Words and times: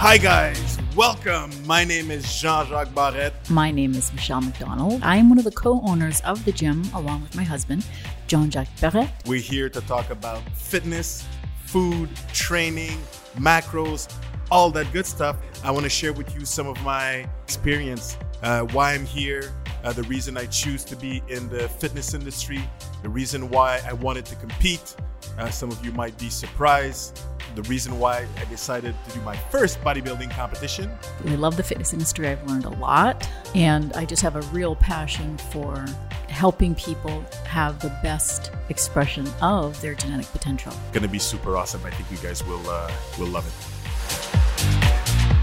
Hi, 0.00 0.16
guys. 0.16 0.78
Welcome. 0.96 1.52
My 1.66 1.84
name 1.84 2.10
is 2.10 2.24
Jean 2.40 2.66
Jacques 2.66 2.94
Barrette. 2.94 3.34
My 3.50 3.70
name 3.70 3.94
is 3.94 4.10
Michelle 4.14 4.40
McDonald. 4.40 5.02
I 5.02 5.16
am 5.16 5.28
one 5.28 5.36
of 5.36 5.44
the 5.44 5.50
co 5.50 5.82
owners 5.82 6.22
of 6.22 6.42
the 6.46 6.52
gym 6.52 6.84
along 6.94 7.20
with 7.20 7.36
my 7.36 7.42
husband, 7.42 7.86
Jean 8.26 8.50
Jacques 8.50 8.74
Barrette. 8.80 9.12
We're 9.26 9.40
here 9.40 9.68
to 9.68 9.80
talk 9.82 10.08
about 10.08 10.40
fitness, 10.54 11.26
food, 11.66 12.08
training, 12.32 12.98
macros, 13.36 14.10
all 14.50 14.70
that 14.70 14.90
good 14.90 15.04
stuff. 15.04 15.36
I 15.62 15.70
want 15.70 15.84
to 15.84 15.90
share 15.90 16.14
with 16.14 16.34
you 16.34 16.46
some 16.46 16.66
of 16.66 16.82
my 16.82 17.28
experience, 17.44 18.16
uh, 18.42 18.62
why 18.72 18.94
I'm 18.94 19.04
here, 19.04 19.52
uh, 19.84 19.92
the 19.92 20.04
reason 20.04 20.38
I 20.38 20.46
choose 20.46 20.82
to 20.84 20.96
be 20.96 21.22
in 21.28 21.50
the 21.50 21.68
fitness 21.68 22.14
industry, 22.14 22.62
the 23.02 23.10
reason 23.10 23.50
why 23.50 23.82
I 23.86 23.92
wanted 23.92 24.24
to 24.24 24.36
compete. 24.36 24.96
Uh, 25.38 25.50
some 25.50 25.70
of 25.70 25.84
you 25.84 25.92
might 25.92 26.16
be 26.18 26.28
surprised 26.28 27.20
the 27.54 27.62
reason 27.62 27.98
why 27.98 28.26
I 28.38 28.44
decided 28.44 28.94
to 29.08 29.14
do 29.14 29.20
my 29.22 29.36
first 29.36 29.80
bodybuilding 29.80 30.30
competition. 30.30 30.90
I 31.26 31.34
love 31.34 31.56
the 31.56 31.62
fitness 31.62 31.92
industry. 31.92 32.28
I've 32.28 32.44
learned 32.46 32.64
a 32.64 32.70
lot, 32.70 33.28
and 33.54 33.92
I 33.94 34.04
just 34.04 34.22
have 34.22 34.36
a 34.36 34.42
real 34.52 34.76
passion 34.76 35.36
for 35.36 35.84
helping 36.28 36.74
people 36.76 37.24
have 37.44 37.80
the 37.80 37.88
best 38.02 38.52
expression 38.68 39.28
of 39.42 39.80
their 39.80 39.94
genetic 39.94 40.26
potential. 40.26 40.72
Going 40.92 41.02
to 41.02 41.08
be 41.08 41.18
super 41.18 41.56
awesome. 41.56 41.84
I 41.84 41.90
think 41.90 42.10
you 42.10 42.18
guys 42.26 42.44
will 42.46 42.68
uh, 42.68 42.90
will 43.18 43.28
love 43.28 43.46
it. 43.46 43.79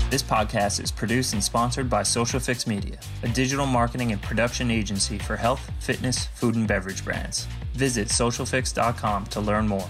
This 0.09 0.23
podcast 0.23 0.81
is 0.81 0.89
produced 0.89 1.33
and 1.33 1.43
sponsored 1.43 1.89
by 1.89 2.01
Social 2.01 2.39
Fix 2.39 2.65
Media, 2.65 2.97
a 3.23 3.27
digital 3.27 3.65
marketing 3.65 4.13
and 4.13 4.21
production 4.21 4.71
agency 4.71 5.17
for 5.17 5.35
health, 5.35 5.69
fitness, 5.81 6.27
food, 6.27 6.55
and 6.55 6.65
beverage 6.65 7.03
brands. 7.03 7.45
Visit 7.73 8.07
socialfix.com 8.07 9.25
to 9.25 9.41
learn 9.41 9.67
more. 9.67 9.85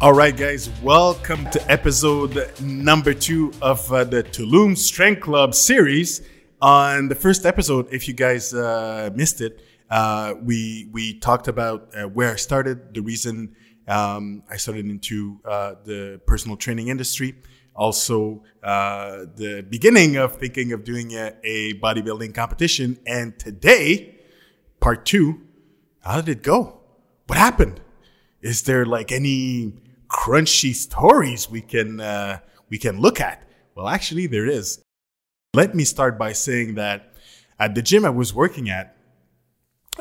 All 0.00 0.14
right, 0.14 0.34
guys, 0.34 0.70
welcome 0.82 1.44
to 1.50 1.70
episode 1.70 2.50
number 2.58 3.12
two 3.12 3.52
of 3.60 3.92
uh, 3.92 4.04
the 4.04 4.22
Tulum 4.22 4.78
Strength 4.78 5.20
Club 5.20 5.54
series. 5.54 6.22
On 6.62 7.08
the 7.08 7.14
first 7.14 7.44
episode, 7.44 7.92
if 7.92 8.08
you 8.08 8.14
guys 8.14 8.54
uh, 8.54 9.10
missed 9.14 9.42
it, 9.42 9.60
uh, 9.90 10.32
we 10.42 10.88
we 10.90 11.18
talked 11.18 11.48
about 11.48 11.90
uh, 11.94 12.04
where 12.04 12.32
I 12.32 12.36
started, 12.36 12.94
the 12.94 13.02
reason 13.02 13.54
um, 13.86 14.42
I 14.50 14.56
started 14.56 14.86
into 14.86 15.38
uh, 15.44 15.74
the 15.84 16.18
personal 16.26 16.56
training 16.56 16.88
industry, 16.88 17.34
also 17.78 18.42
uh, 18.62 19.24
the 19.36 19.64
beginning 19.70 20.16
of 20.16 20.36
thinking 20.36 20.72
of 20.72 20.82
doing 20.82 21.12
a, 21.12 21.32
a 21.44 21.74
bodybuilding 21.74 22.34
competition, 22.34 22.98
and 23.06 23.38
today, 23.38 24.16
part 24.80 25.06
two. 25.06 25.40
How 26.00 26.20
did 26.20 26.38
it 26.38 26.42
go? 26.42 26.80
What 27.26 27.38
happened? 27.38 27.80
Is 28.40 28.62
there 28.62 28.84
like 28.84 29.12
any 29.12 29.74
crunchy 30.08 30.74
stories 30.74 31.48
we 31.48 31.60
can 31.60 32.00
uh, 32.00 32.40
we 32.68 32.78
can 32.78 33.00
look 33.00 33.20
at? 33.20 33.48
Well, 33.74 33.88
actually, 33.88 34.26
there 34.26 34.46
is. 34.46 34.82
Let 35.54 35.74
me 35.74 35.84
start 35.84 36.18
by 36.18 36.32
saying 36.32 36.74
that 36.74 37.14
at 37.58 37.74
the 37.74 37.82
gym 37.82 38.04
I 38.04 38.10
was 38.10 38.34
working 38.34 38.70
at, 38.70 38.96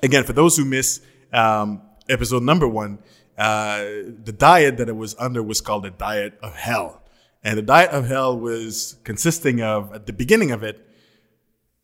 again, 0.03 0.23
for 0.23 0.33
those 0.33 0.57
who 0.57 0.65
miss 0.65 1.01
um, 1.31 1.81
episode 2.09 2.43
number 2.43 2.67
one, 2.67 2.99
uh, 3.37 3.79
the 4.23 4.33
diet 4.37 4.77
that 4.77 4.89
I 4.89 4.93
was 4.93 5.15
under 5.19 5.43
was 5.43 5.61
called 5.61 5.83
the 5.83 5.91
diet 5.91 6.37
of 6.41 6.55
hell. 6.55 7.03
And 7.47 7.57
the 7.57 7.61
diet 7.61 7.91
of 7.91 8.05
hell 8.05 8.37
was 8.37 8.97
consisting 9.05 9.61
of, 9.61 9.93
at 9.93 10.05
the 10.05 10.11
beginning 10.11 10.51
of 10.51 10.63
it, 10.63 10.85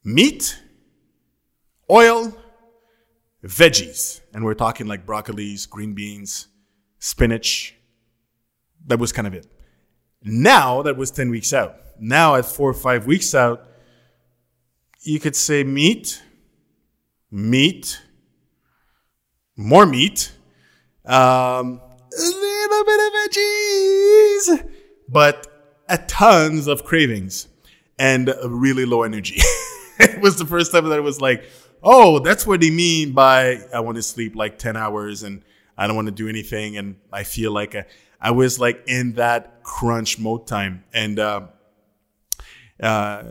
meat, 0.04 0.60
oil, 1.90 2.36
veggies. 3.42 4.20
And 4.34 4.44
we're 4.44 4.56
talking 4.56 4.88
like 4.88 5.06
broccolis, 5.06 5.70
green 5.70 5.94
beans, 5.94 6.50
spinach, 7.00 7.76
that 8.88 9.00
was 9.00 9.14
kind 9.14 9.26
of 9.26 9.34
it. 9.34 9.48
Now 10.22 10.82
that 10.82 10.98
was 10.98 11.12
10 11.12 11.30
weeks 11.30 11.54
out. 11.54 11.78
Now 11.98 12.36
at 12.36 12.46
four 12.46 12.70
or 12.70 12.74
five 12.74 13.06
weeks 13.06 13.34
out, 13.34 13.66
you 15.04 15.18
could 15.22 15.34
say 15.38 15.64
meat, 15.64 16.22
meat, 17.32 18.02
more 19.56 19.86
meat, 19.86 20.30
um, 21.06 21.80
a 21.80 22.22
little 22.22 22.84
bit 22.84 23.00
of 23.00 23.14
veggies, 23.32 24.70
but 25.08 25.48
tons 25.98 26.68
of 26.68 26.84
cravings 26.84 27.48
and 28.00 28.34
really 28.46 28.86
low 28.86 29.04
energy. 29.04 29.38
it 30.00 30.22
was 30.22 30.38
the 30.38 30.46
first 30.46 30.72
time 30.72 30.90
that 30.90 30.98
I 30.98 31.02
was 31.02 31.22
like, 31.22 31.44
oh, 31.84 32.20
that's 32.20 32.48
what 32.48 32.62
they 32.62 32.72
mean 32.72 33.12
by 33.14 33.60
I 33.74 33.82
want 33.82 33.98
to 33.98 34.04
sleep 34.04 34.36
like 34.36 34.58
10 34.58 34.76
hours 34.78 35.24
and 35.24 35.44
I 35.78 35.88
don't 35.88 35.96
want 35.96 36.08
to 36.08 36.14
do 36.14 36.30
anything. 36.30 36.78
And 36.78 36.96
I 37.12 37.24
feel 37.24 37.52
like 37.52 37.76
I 38.20 38.32
was 38.32 38.60
like 38.60 38.84
in 38.88 39.14
that 39.14 39.64
crunch 39.64 40.18
mode 40.18 40.48
time. 40.48 40.84
And 40.94 41.20
uh, 41.20 41.48
uh, 42.82 43.24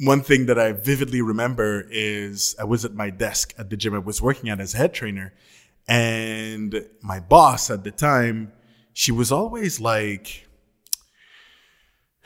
one 0.00 0.22
thing 0.22 0.46
that 0.46 0.58
I 0.58 0.72
vividly 0.72 1.22
remember 1.22 1.86
is 1.90 2.56
I 2.58 2.64
was 2.64 2.84
at 2.84 2.94
my 2.94 3.10
desk 3.10 3.54
at 3.56 3.70
the 3.70 3.76
gym 3.76 3.94
I 3.94 3.98
was 3.98 4.20
working 4.20 4.50
at 4.50 4.60
as 4.60 4.74
a 4.74 4.78
head 4.78 4.92
trainer. 4.92 5.32
And 5.88 6.84
my 7.00 7.20
boss 7.20 7.70
at 7.70 7.84
the 7.84 7.92
time, 7.92 8.52
she 8.92 9.12
was 9.12 9.30
always 9.30 9.80
like 9.80 10.45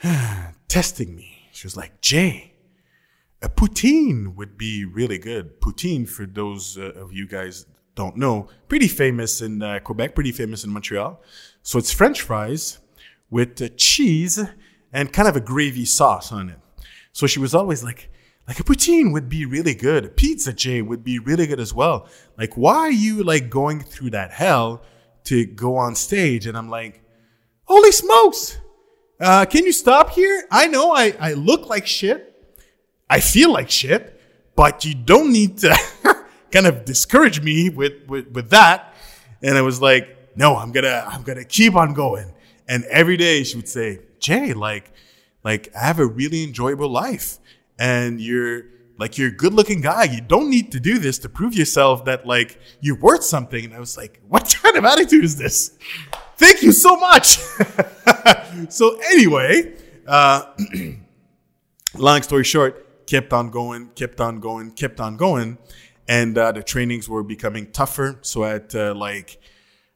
testing 0.67 1.15
me. 1.15 1.49
She 1.51 1.67
was 1.67 1.77
like, 1.77 2.01
Jay, 2.01 2.53
a 3.41 3.49
poutine 3.49 4.35
would 4.35 4.57
be 4.57 4.85
really 4.85 5.17
good. 5.17 5.59
Poutine, 5.61 6.07
for 6.07 6.25
those 6.25 6.77
uh, 6.77 6.91
of 6.95 7.13
you 7.13 7.27
guys 7.27 7.65
don't 7.95 8.17
know, 8.17 8.47
pretty 8.67 8.87
famous 8.87 9.41
in 9.41 9.61
uh, 9.61 9.79
Quebec, 9.79 10.15
pretty 10.15 10.31
famous 10.31 10.63
in 10.63 10.71
Montreal. 10.71 11.21
So 11.61 11.77
it's 11.77 11.91
French 11.91 12.21
fries 12.21 12.79
with 13.29 13.61
uh, 13.61 13.69
cheese 13.77 14.39
and 14.93 15.11
kind 15.11 15.27
of 15.27 15.35
a 15.35 15.41
gravy 15.41 15.85
sauce 15.85 16.31
on 16.31 16.49
it. 16.49 16.59
So 17.13 17.27
she 17.27 17.39
was 17.39 17.53
always 17.53 17.83
like, 17.83 18.09
like 18.47 18.59
a 18.59 18.63
poutine 18.63 19.13
would 19.13 19.29
be 19.29 19.45
really 19.45 19.75
good. 19.75 20.05
A 20.05 20.09
pizza, 20.09 20.53
Jay, 20.53 20.81
would 20.81 21.03
be 21.03 21.19
really 21.19 21.47
good 21.47 21.59
as 21.59 21.73
well. 21.73 22.07
Like, 22.37 22.55
why 22.55 22.75
are 22.77 22.91
you 22.91 23.23
like 23.23 23.49
going 23.49 23.81
through 23.81 24.11
that 24.11 24.31
hell 24.31 24.81
to 25.25 25.45
go 25.45 25.75
on 25.75 25.95
stage? 25.95 26.47
And 26.47 26.57
I'm 26.57 26.69
like, 26.69 27.03
holy 27.65 27.91
smokes. 27.91 28.57
Uh, 29.21 29.45
can 29.45 29.63
you 29.63 29.71
stop 29.71 30.09
here? 30.09 30.47
I 30.49 30.67
know 30.67 30.91
I, 30.91 31.13
I 31.19 31.33
look 31.33 31.69
like 31.69 31.85
shit. 31.85 32.27
I 33.07 33.19
feel 33.19 33.53
like 33.53 33.69
shit, 33.69 34.19
but 34.55 34.83
you 34.83 34.95
don't 34.95 35.31
need 35.31 35.59
to 35.59 35.77
kind 36.51 36.65
of 36.65 36.85
discourage 36.85 37.39
me 37.39 37.69
with, 37.69 38.07
with, 38.07 38.29
with 38.29 38.49
that. 38.49 38.95
And 39.43 39.59
I 39.59 39.61
was 39.61 39.79
like, 39.79 40.35
no, 40.35 40.57
I'm 40.57 40.71
gonna, 40.71 41.05
I'm 41.07 41.21
gonna 41.21 41.45
keep 41.45 41.75
on 41.75 41.93
going. 41.93 42.33
And 42.67 42.83
every 42.85 43.15
day 43.15 43.43
she 43.43 43.57
would 43.57 43.69
say, 43.69 43.99
Jay, 44.19 44.53
like, 44.53 44.91
like 45.43 45.69
I 45.75 45.85
have 45.85 45.99
a 45.99 46.05
really 46.05 46.43
enjoyable 46.43 46.89
life 46.89 47.37
and 47.77 48.19
you're 48.19 48.63
like, 48.97 49.19
you're 49.19 49.29
a 49.29 49.35
good 49.35 49.53
looking 49.53 49.81
guy. 49.81 50.05
You 50.05 50.21
don't 50.21 50.49
need 50.49 50.71
to 50.71 50.79
do 50.79 50.97
this 50.97 51.19
to 51.19 51.29
prove 51.29 51.53
yourself 51.53 52.05
that 52.05 52.25
like 52.25 52.59
you're 52.79 52.97
worth 52.99 53.23
something. 53.23 53.65
And 53.65 53.73
I 53.75 53.79
was 53.79 53.97
like, 53.97 54.19
what 54.27 54.55
kind 54.63 54.77
of 54.77 54.85
attitude 54.85 55.23
is 55.23 55.37
this? 55.37 55.77
Thank 56.41 56.63
you 56.63 56.71
so 56.71 56.95
much. 56.95 57.37
so 58.69 58.99
anyway, 59.11 59.75
uh, 60.07 60.41
long 61.95 62.23
story 62.23 62.43
short, 62.43 63.05
kept 63.05 63.31
on 63.31 63.51
going, 63.51 63.89
kept 63.89 64.19
on 64.19 64.39
going, 64.39 64.71
kept 64.71 64.99
on 64.99 65.17
going. 65.17 65.59
And 66.07 66.35
uh, 66.35 66.51
the 66.51 66.63
trainings 66.63 67.07
were 67.07 67.21
becoming 67.21 67.71
tougher. 67.71 68.17
So 68.23 68.43
I 68.43 68.49
had 68.49 68.71
to 68.71 68.95
like, 68.95 69.39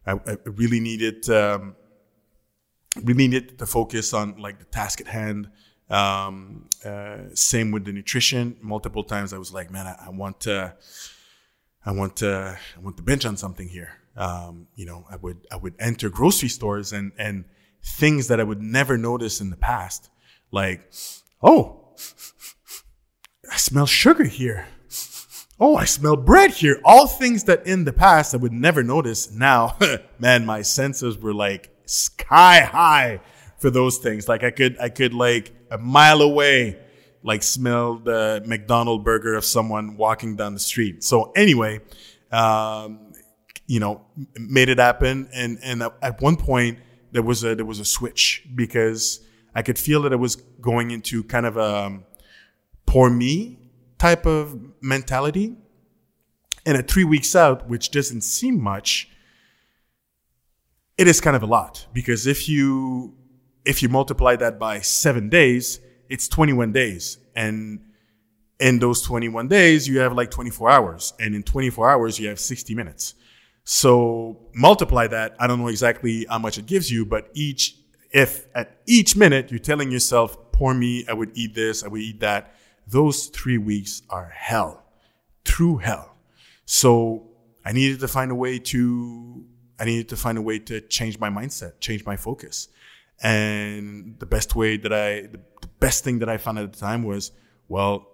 I, 0.06 0.12
I 0.12 0.36
really 0.44 0.78
needed 0.78 1.28
um, 1.28 1.74
really 3.02 3.26
needed 3.26 3.58
to 3.58 3.66
focus 3.66 4.14
on 4.14 4.36
like 4.38 4.60
the 4.60 4.66
task 4.66 5.00
at 5.00 5.08
hand. 5.08 5.50
Um, 5.90 6.68
uh, 6.84 7.16
same 7.34 7.72
with 7.72 7.86
the 7.86 7.92
nutrition. 7.92 8.56
Multiple 8.60 9.02
times 9.02 9.32
I 9.32 9.38
was 9.38 9.52
like, 9.52 9.72
man, 9.72 9.88
I, 9.88 10.06
I 10.06 10.10
want 10.10 10.40
to, 10.42 10.74
I 11.84 11.90
want 11.90 12.14
to, 12.18 12.56
I 12.76 12.80
want 12.80 12.96
to 12.98 13.02
bench 13.02 13.26
on 13.26 13.36
something 13.36 13.68
here. 13.68 13.94
Um, 14.16 14.68
you 14.74 14.86
know, 14.86 15.06
I 15.10 15.16
would 15.16 15.46
I 15.50 15.56
would 15.56 15.74
enter 15.78 16.08
grocery 16.08 16.48
stores 16.48 16.92
and 16.92 17.12
and 17.18 17.44
things 17.82 18.28
that 18.28 18.40
I 18.40 18.44
would 18.44 18.62
never 18.62 18.98
notice 18.98 19.40
in 19.40 19.50
the 19.50 19.56
past, 19.56 20.10
like, 20.50 20.90
oh, 21.42 21.94
I 23.50 23.56
smell 23.56 23.86
sugar 23.86 24.24
here. 24.24 24.66
Oh, 25.58 25.76
I 25.76 25.86
smell 25.86 26.16
bread 26.16 26.50
here. 26.50 26.80
All 26.84 27.06
things 27.06 27.44
that 27.44 27.66
in 27.66 27.84
the 27.84 27.92
past 27.92 28.34
I 28.34 28.38
would 28.38 28.52
never 28.52 28.82
notice. 28.82 29.30
Now, 29.30 29.78
man, 30.18 30.44
my 30.44 30.62
senses 30.62 31.16
were 31.16 31.32
like 31.32 31.70
sky 31.86 32.60
high 32.60 33.20
for 33.58 33.70
those 33.70 33.98
things. 33.98 34.28
Like 34.28 34.44
I 34.44 34.50
could, 34.50 34.76
I 34.78 34.90
could 34.90 35.14
like 35.14 35.54
a 35.70 35.78
mile 35.78 36.20
away, 36.20 36.78
like 37.22 37.42
smell 37.42 37.94
the 37.94 38.42
McDonald 38.44 39.02
burger 39.04 39.34
of 39.34 39.44
someone 39.44 39.96
walking 39.96 40.36
down 40.36 40.52
the 40.52 40.60
street. 40.60 41.02
So 41.02 41.32
anyway, 41.34 41.80
um, 42.30 43.05
you 43.66 43.80
know, 43.80 44.04
made 44.38 44.68
it 44.68 44.78
happen. 44.78 45.28
And, 45.32 45.58
and 45.62 45.82
at 46.02 46.20
one 46.20 46.36
point 46.36 46.78
there 47.12 47.22
was 47.22 47.44
a, 47.44 47.54
there 47.54 47.64
was 47.64 47.80
a 47.80 47.84
switch 47.84 48.46
because 48.54 49.20
I 49.54 49.62
could 49.62 49.78
feel 49.78 50.02
that 50.02 50.12
I 50.12 50.16
was 50.16 50.36
going 50.36 50.90
into 50.90 51.24
kind 51.24 51.46
of 51.46 51.56
a 51.56 51.86
um, 51.86 52.04
poor 52.84 53.10
me 53.10 53.58
type 53.98 54.26
of 54.26 54.58
mentality. 54.80 55.56
And 56.64 56.76
at 56.76 56.90
three 56.90 57.04
weeks 57.04 57.36
out, 57.36 57.68
which 57.68 57.90
doesn't 57.90 58.22
seem 58.22 58.60
much, 58.60 59.08
it 60.98 61.06
is 61.06 61.20
kind 61.20 61.36
of 61.36 61.42
a 61.42 61.46
lot 61.46 61.86
because 61.92 62.26
if 62.26 62.48
you 62.48 63.14
if 63.64 63.82
you 63.82 63.88
multiply 63.88 64.36
that 64.36 64.58
by 64.58 64.80
seven 64.80 65.28
days, 65.28 65.80
it's 66.08 66.28
21 66.28 66.72
days. 66.72 67.18
And 67.34 67.80
in 68.60 68.78
those 68.78 69.02
21 69.02 69.48
days, 69.48 69.88
you 69.88 69.98
have 69.98 70.12
like 70.12 70.30
24 70.30 70.70
hours. 70.70 71.12
And 71.18 71.34
in 71.34 71.42
24 71.42 71.90
hours, 71.90 72.18
you 72.18 72.28
have 72.28 72.38
60 72.38 72.74
minutes. 72.74 73.14
So 73.68 74.38
multiply 74.54 75.08
that. 75.08 75.34
I 75.40 75.48
don't 75.48 75.58
know 75.58 75.66
exactly 75.66 76.24
how 76.30 76.38
much 76.38 76.56
it 76.56 76.66
gives 76.66 76.88
you, 76.88 77.04
but 77.04 77.28
each, 77.34 77.76
if 78.12 78.46
at 78.54 78.80
each 78.86 79.16
minute 79.16 79.50
you're 79.50 79.58
telling 79.58 79.90
yourself, 79.90 80.52
poor 80.52 80.72
me, 80.72 81.04
I 81.08 81.14
would 81.14 81.32
eat 81.34 81.56
this, 81.56 81.82
I 81.82 81.88
would 81.88 82.00
eat 82.00 82.20
that, 82.20 82.54
those 82.86 83.26
three 83.26 83.58
weeks 83.58 84.02
are 84.08 84.30
hell, 84.32 84.84
true 85.44 85.78
hell. 85.78 86.14
So 86.64 87.26
I 87.64 87.72
needed 87.72 87.98
to 88.00 88.08
find 88.08 88.30
a 88.30 88.36
way 88.36 88.60
to, 88.60 89.44
I 89.80 89.84
needed 89.84 90.10
to 90.10 90.16
find 90.16 90.38
a 90.38 90.42
way 90.42 90.60
to 90.60 90.80
change 90.82 91.18
my 91.18 91.28
mindset, 91.28 91.80
change 91.80 92.06
my 92.06 92.16
focus. 92.16 92.68
And 93.20 94.16
the 94.20 94.26
best 94.26 94.54
way 94.54 94.76
that 94.76 94.92
I, 94.92 95.22
the 95.22 95.40
best 95.80 96.04
thing 96.04 96.20
that 96.20 96.28
I 96.28 96.36
found 96.36 96.60
at 96.60 96.72
the 96.72 96.78
time 96.78 97.02
was, 97.02 97.32
well, 97.66 98.06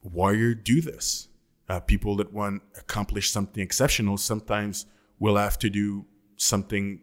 warrior 0.00 0.54
do 0.54 0.80
this. 0.80 1.26
Uh, 1.68 1.80
people 1.80 2.16
that 2.16 2.32
want 2.32 2.62
to 2.74 2.80
accomplish 2.80 3.30
something 3.30 3.62
exceptional 3.62 4.16
sometimes 4.18 4.86
will 5.18 5.36
have 5.36 5.58
to 5.58 5.70
do 5.70 6.04
something 6.36 7.00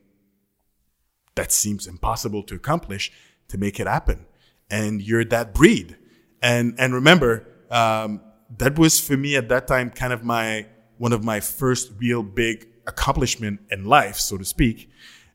that 1.35 1.51
seems 1.51 1.87
impossible 1.87 2.43
to 2.43 2.55
accomplish 2.55 3.11
to 3.47 3.57
make 3.57 3.79
it 3.79 3.87
happen. 3.87 4.25
And 4.69 5.01
you're 5.01 5.25
that 5.25 5.53
breed. 5.53 5.97
And, 6.41 6.75
and 6.77 6.93
remember, 6.93 7.47
um, 7.69 8.21
that 8.57 8.77
was 8.77 8.99
for 8.99 9.17
me 9.17 9.35
at 9.35 9.49
that 9.49 9.67
time 9.67 9.89
kind 9.89 10.13
of 10.13 10.23
my, 10.23 10.67
one 10.97 11.13
of 11.13 11.23
my 11.23 11.39
first 11.39 11.91
real 11.97 12.21
big 12.21 12.67
accomplishment 12.85 13.61
in 13.69 13.85
life, 13.85 14.17
so 14.17 14.37
to 14.37 14.45
speak. 14.45 14.89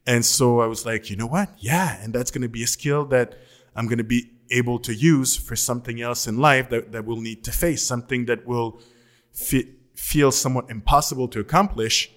And 0.06 0.24
so 0.24 0.60
I 0.60 0.66
was 0.66 0.86
like, 0.86 1.10
you 1.10 1.16
know 1.16 1.26
what? 1.26 1.50
Yeah. 1.58 1.98
And 2.02 2.14
that's 2.14 2.30
going 2.30 2.42
to 2.42 2.48
be 2.48 2.62
a 2.62 2.66
skill 2.66 3.04
that 3.06 3.36
I'm 3.74 3.86
going 3.86 3.98
to 3.98 4.04
be 4.04 4.30
able 4.50 4.78
to 4.80 4.94
use 4.94 5.36
for 5.36 5.56
something 5.56 6.00
else 6.00 6.26
in 6.26 6.38
life 6.38 6.70
that, 6.70 6.92
that 6.92 7.04
we'll 7.04 7.20
need 7.20 7.42
to 7.44 7.52
face, 7.52 7.82
something 7.84 8.26
that 8.26 8.46
will 8.46 8.80
fit, 9.36 9.66
feel 9.94 10.32
somewhat 10.32 10.70
impossible 10.70 11.28
to 11.28 11.40
accomplish. 11.40 12.10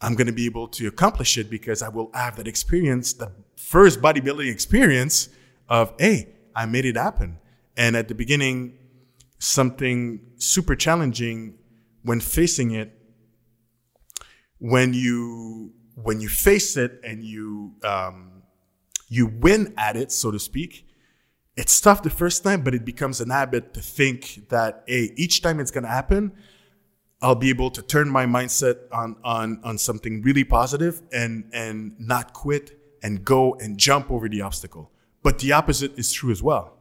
I'm 0.00 0.14
going 0.14 0.26
to 0.26 0.32
be 0.32 0.46
able 0.46 0.68
to 0.68 0.86
accomplish 0.86 1.36
it 1.36 1.50
because 1.50 1.82
I 1.82 1.88
will 1.88 2.10
have 2.14 2.36
that 2.36 2.48
experience, 2.48 3.12
the 3.12 3.32
first 3.56 4.00
bodybuilding 4.00 4.50
experience 4.50 5.28
of, 5.68 5.92
hey, 5.98 6.34
I 6.54 6.66
made 6.66 6.84
it 6.84 6.96
happen. 6.96 7.38
And 7.76 7.96
at 7.96 8.08
the 8.08 8.14
beginning, 8.14 8.78
something 9.38 10.20
super 10.36 10.76
challenging 10.76 11.58
when 12.02 12.20
facing 12.20 12.70
it, 12.72 12.92
when 14.58 14.94
you 14.94 15.72
when 15.96 16.20
you 16.20 16.28
face 16.28 16.76
it 16.76 17.00
and 17.04 17.24
you 17.24 17.74
um, 17.82 18.42
you 19.08 19.26
win 19.26 19.74
at 19.76 19.96
it, 19.96 20.12
so 20.12 20.30
to 20.30 20.38
speak, 20.38 20.86
it's 21.56 21.80
tough 21.80 22.02
the 22.02 22.10
first 22.10 22.42
time, 22.42 22.62
but 22.62 22.74
it 22.74 22.84
becomes 22.84 23.20
an 23.20 23.30
habit 23.30 23.74
to 23.74 23.80
think 23.80 24.48
that 24.48 24.84
hey, 24.86 25.12
each 25.16 25.42
time 25.42 25.60
it's 25.60 25.70
gonna 25.70 25.88
happen, 25.88 26.32
I'll 27.22 27.34
be 27.34 27.50
able 27.50 27.70
to 27.70 27.82
turn 27.82 28.08
my 28.08 28.26
mindset 28.26 28.76
on 28.92 29.16
on 29.24 29.60
on 29.62 29.78
something 29.78 30.22
really 30.22 30.44
positive 30.44 31.02
and 31.12 31.44
and 31.52 31.94
not 31.98 32.32
quit 32.32 32.78
and 33.02 33.24
go 33.24 33.54
and 33.54 33.78
jump 33.78 34.10
over 34.10 34.28
the 34.28 34.40
obstacle. 34.40 34.90
But 35.22 35.38
the 35.38 35.52
opposite 35.52 35.98
is 35.98 36.12
true 36.12 36.30
as 36.30 36.42
well. 36.42 36.76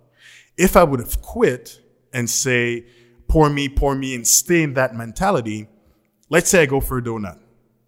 If 0.58 0.76
I 0.76 0.84
would 0.84 1.00
have 1.00 1.22
quit 1.22 1.80
and 2.12 2.30
say, 2.30 2.86
poor 3.28 3.50
me, 3.50 3.70
poor 3.70 3.96
me, 3.96 4.16
and 4.16 4.28
stay 4.28 4.64
in 4.64 4.74
that 4.74 4.96
mentality, 4.96 5.68
let's 6.30 6.50
say 6.50 6.64
I 6.64 6.66
go 6.66 6.80
for 6.80 6.98
a 6.98 7.02
donut. 7.02 7.40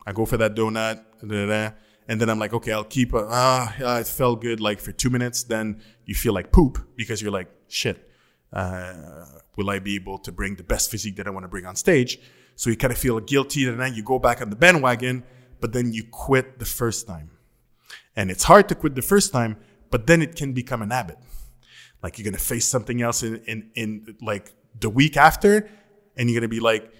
I 0.05 0.13
go 0.13 0.25
for 0.25 0.37
that 0.37 0.55
donut, 0.55 1.03
and 2.07 2.22
then 2.22 2.30
I'm 2.30 2.40
like, 2.40 2.54
okay, 2.54 2.72
I'll 2.72 2.84
keep, 2.84 3.13
a, 3.13 3.25
ah, 3.30 4.00
it 4.00 4.07
felt 4.07 4.42
good 4.42 4.60
like 4.60 4.80
for 4.80 4.92
two 4.92 5.10
minutes. 5.10 5.44
Then 5.44 5.81
you 6.06 6.16
feel 6.16 6.34
like 6.34 6.52
poop 6.52 6.78
because 6.96 7.22
you're 7.22 7.31
like, 7.31 7.50
shit, 7.68 8.10
uh, 8.54 9.25
will 9.57 9.69
I 9.69 9.80
be 9.80 9.96
able 9.96 10.19
to 10.19 10.31
bring 10.31 10.56
the 10.56 10.63
best 10.63 10.92
physique 10.92 11.16
that 11.18 11.28
I 11.28 11.31
want 11.31 11.44
to 11.44 11.48
bring 11.48 11.66
on 11.66 11.75
stage? 11.75 12.19
So 12.56 12.69
you 12.69 12.78
kind 12.78 12.94
of 12.94 13.00
feel 13.00 13.19
guilty, 13.19 13.68
and 13.68 13.80
then 13.80 13.94
you 13.96 14.04
go 14.04 14.18
back 14.18 14.42
on 14.42 14.50
the 14.50 14.56
bandwagon, 14.56 15.24
but 15.60 15.74
then 15.74 15.92
you 15.92 16.06
quit 16.10 16.60
the 16.60 16.66
first 16.66 17.07
time. 17.07 17.31
And 18.16 18.31
it's 18.31 18.44
hard 18.44 18.69
to 18.69 18.75
quit 18.75 18.96
the 18.96 19.02
first 19.02 19.34
time, 19.34 19.57
but 19.92 20.07
then 20.07 20.22
it 20.22 20.36
can 20.36 20.54
become 20.54 20.81
an 20.81 20.92
habit. 20.92 21.18
Like 22.02 22.18
you're 22.18 22.25
gonna 22.25 22.38
face 22.38 22.68
something 22.68 23.02
else 23.02 23.24
in 23.24 23.42
in, 23.46 23.72
in 23.75 24.16
like 24.22 24.54
the 24.80 24.90
week 24.90 25.18
after, 25.18 25.69
and 26.16 26.30
you're 26.30 26.40
gonna 26.40 26.48
be 26.48 26.60
like, 26.60 26.94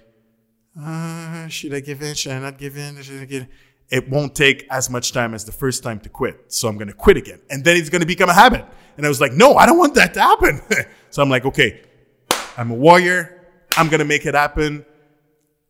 uh, 0.78 1.48
should 1.48 1.72
I 1.72 1.80
give 1.80 2.02
in? 2.02 2.14
Should 2.14 2.32
I 2.32 2.40
not 2.40 2.58
give 2.58 2.76
in? 2.76 3.00
Should 3.02 3.22
I 3.22 3.24
give 3.24 3.42
in? 3.44 3.48
It 3.90 4.08
won't 4.08 4.34
take 4.34 4.66
as 4.70 4.90
much 4.90 5.12
time 5.12 5.32
as 5.34 5.44
the 5.44 5.52
first 5.52 5.82
time 5.82 6.00
to 6.00 6.08
quit. 6.08 6.52
So 6.52 6.68
I'm 6.68 6.76
going 6.76 6.88
to 6.88 6.94
quit 6.94 7.16
again. 7.16 7.40
And 7.50 7.64
then 7.64 7.76
it's 7.76 7.88
going 7.88 8.00
to 8.00 8.06
become 8.06 8.28
a 8.28 8.34
habit. 8.34 8.64
And 8.96 9.06
I 9.06 9.08
was 9.08 9.20
like, 9.20 9.32
no, 9.32 9.54
I 9.54 9.66
don't 9.66 9.78
want 9.78 9.94
that 9.94 10.14
to 10.14 10.20
happen. 10.20 10.60
so 11.10 11.22
I'm 11.22 11.28
like, 11.28 11.44
okay, 11.44 11.82
I'm 12.56 12.70
a 12.70 12.74
warrior. 12.74 13.46
I'm 13.76 13.88
going 13.88 14.00
to 14.00 14.04
make 14.04 14.26
it 14.26 14.34
happen. 14.34 14.84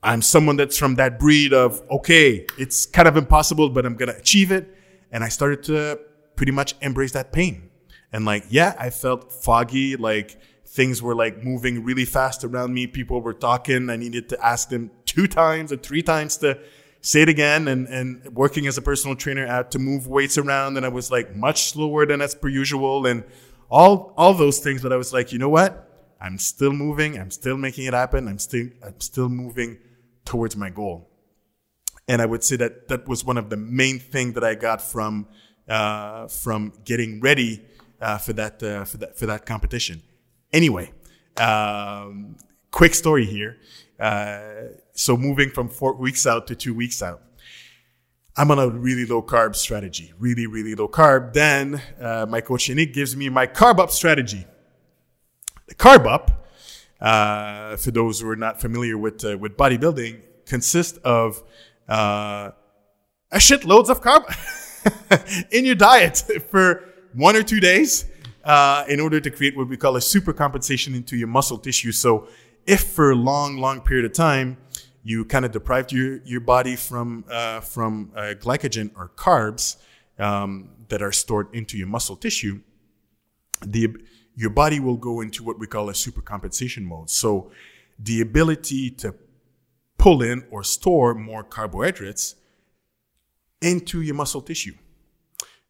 I'm 0.03 0.23
someone 0.23 0.57
that's 0.57 0.79
from 0.79 0.95
that 0.97 1.19
breed 1.19 1.53
of, 1.53 1.83
okay, 1.91 2.47
it's 2.59 2.87
kind 2.87 3.09
of 3.09 3.17
impossible, 3.17 3.69
but 3.71 3.85
I'm 3.85 3.97
going 3.97 4.09
to 4.11 4.17
achieve 4.17 4.53
it. 4.53 4.73
And 5.11 5.25
I 5.25 5.29
started 5.29 5.65
to 5.65 6.01
pretty 6.37 6.53
much 6.53 6.75
embrace 6.81 7.13
that 7.13 7.33
pain. 7.33 7.71
And 8.13 8.25
like, 8.25 8.45
yeah, 8.49 8.77
I 8.79 8.91
felt 8.91 9.33
foggy, 9.33 9.97
like 9.97 10.41
things 10.65 11.03
were 11.03 11.15
like 11.15 11.43
moving 11.43 11.85
really 11.85 12.05
fast 12.05 12.45
around 12.45 12.73
me. 12.73 12.87
People 12.87 13.21
were 13.21 13.35
talking. 13.35 13.91
I 13.91 13.97
needed 13.97 14.29
to 14.29 14.47
ask 14.47 14.69
them 14.69 14.91
two 15.07 15.27
times 15.27 15.73
or 15.73 15.77
three 15.77 16.03
times 16.03 16.37
to 16.39 16.59
say 17.01 17.23
it 17.23 17.29
again. 17.29 17.69
And, 17.69 17.89
and 17.89 18.35
working 18.35 18.67
as 18.67 18.79
a 18.79 18.83
personal 18.83 19.17
trainer, 19.17 19.47
I 19.47 19.63
to 19.63 19.79
move 19.79 20.07
weights 20.07 20.39
around 20.39 20.77
and 20.77 20.85
I 20.85 20.89
was 20.89 21.11
like 21.11 21.35
much 21.35 21.71
slower 21.71 22.07
than 22.07 22.21
as 22.21 22.35
per 22.35 22.49
usual. 22.49 23.07
And 23.07 23.25
all, 23.71 24.15
all 24.17 24.35
those 24.35 24.59
things. 24.59 24.83
But 24.83 24.93
I 24.93 24.97
was 24.97 25.13
like, 25.13 25.33
you 25.33 25.39
know 25.39 25.49
what? 25.49 25.83
I'm 26.21 26.39
still 26.39 26.73
moving. 26.73 27.19
I'm 27.19 27.31
still 27.31 27.57
making 27.57 27.87
it 27.87 27.95
happen. 27.95 28.29
I'm 28.29 28.39
still, 28.39 28.69
I'm 28.85 29.01
still 29.01 29.29
moving 29.29 29.79
towards 30.25 30.57
my 30.57 30.71
goal. 30.71 31.09
And 32.09 32.23
I 32.23 32.27
would 32.27 32.45
say 32.45 32.57
that 32.57 32.89
that 32.89 33.09
was 33.09 33.25
one 33.25 33.37
of 33.37 33.51
the 33.51 33.57
main 33.57 33.99
things 33.99 34.35
that 34.35 34.45
I 34.45 34.55
got 34.55 34.81
from, 34.81 35.27
uh, 35.69 36.29
from 36.29 36.73
getting 36.85 37.21
ready, 37.21 37.63
uh, 38.01 38.19
for 38.19 38.33
that, 38.35 38.63
uh, 38.63 38.85
for 38.85 38.99
that, 38.99 39.19
for 39.19 39.27
that 39.27 39.45
competition. 39.45 40.03
Anyway, 40.53 40.93
um, 41.37 42.37
quick 42.71 42.95
story 42.95 43.27
here. 43.27 43.59
Uh, 43.99 44.41
so 44.93 45.17
moving 45.17 45.51
from 45.51 45.69
four 45.69 45.95
weeks 45.95 46.27
out 46.27 46.47
to 46.49 46.55
two 46.55 46.75
weeks 46.75 47.03
out. 47.03 47.23
I'm 48.39 48.51
on 48.51 48.59
a 48.59 48.69
really 48.69 49.07
low 49.07 49.23
carb 49.23 49.57
strategy, 49.57 50.13
really, 50.19 50.47
really 50.47 50.75
low 50.75 50.89
carb. 50.89 51.33
Then 51.33 51.81
uh, 51.99 52.27
my 52.29 52.43
coach 52.43 52.69
Yannick 52.69 52.93
gives 52.93 53.17
me 53.17 53.31
my 53.31 53.47
carb 53.47 53.79
up 53.79 53.91
strategy. 53.91 54.45
The 55.69 55.75
carb 55.75 56.07
up, 56.07 56.47
uh, 57.01 57.77
for 57.77 57.91
those 57.91 58.21
who 58.21 58.29
are 58.29 58.37
not 58.37 58.61
familiar 58.61 58.99
with 58.99 59.25
uh, 59.25 59.39
with 59.39 59.57
bodybuilding, 59.57 60.21
consists 60.45 60.99
of 60.99 61.43
uh, 61.89 62.51
a 63.33 63.39
shitloads 63.39 63.89
of 63.89 64.03
carb 64.03 64.25
in 65.51 65.65
your 65.65 65.75
diet 65.75 66.19
for 66.51 66.85
one 67.15 67.37
or 67.37 67.43
two 67.43 67.61
days 67.61 68.05
uh, 68.45 68.85
in 68.89 69.01
order 69.01 69.21
to 69.21 69.31
create 69.31 69.57
what 69.57 69.69
we 69.69 69.77
call 69.77 69.97
a 69.97 70.01
super 70.01 70.33
compensation 70.33 70.95
into 70.95 71.17
your 71.17 71.29
muscle 71.29 71.59
tissue. 71.59 71.93
So 71.93 72.29
if 72.67 72.83
for 72.83 73.11
a 73.11 73.15
long, 73.15 73.59
long 73.59 73.81
period 73.81 74.05
of 74.05 74.13
time, 74.13 74.59
you 75.03 75.25
kind 75.25 75.45
of 75.45 75.53
deprived 75.53 75.93
your, 75.93 76.19
your 76.25 76.41
body 76.41 76.75
from, 76.75 77.25
uh, 77.31 77.61
from 77.61 78.11
uh, 78.17 78.35
glycogen 78.41 78.91
or 78.97 79.13
carbs 79.15 79.77
um, 80.19 80.71
that 80.89 81.01
are 81.01 81.13
stored 81.13 81.47
into 81.55 81.79
your 81.79 81.87
muscle 81.87 82.17
tissue, 82.17 82.61
the, 83.65 83.95
your 84.35 84.51
body 84.51 84.81
will 84.81 84.97
go 84.97 85.21
into 85.21 85.45
what 85.45 85.61
we 85.61 85.67
call 85.67 85.89
a 85.89 85.95
super 85.95 86.21
compensation 86.21 86.85
mode. 86.85 87.09
So 87.09 87.53
the 87.99 88.21
ability 88.21 88.91
to 88.91 89.15
pull 89.97 90.21
in 90.23 90.45
or 90.51 90.65
store 90.65 91.15
more 91.15 91.45
carbohydrates 91.45 92.35
into 93.63 94.03
your 94.03 94.17
muscle 94.17 94.43
tissue. 94.43 94.75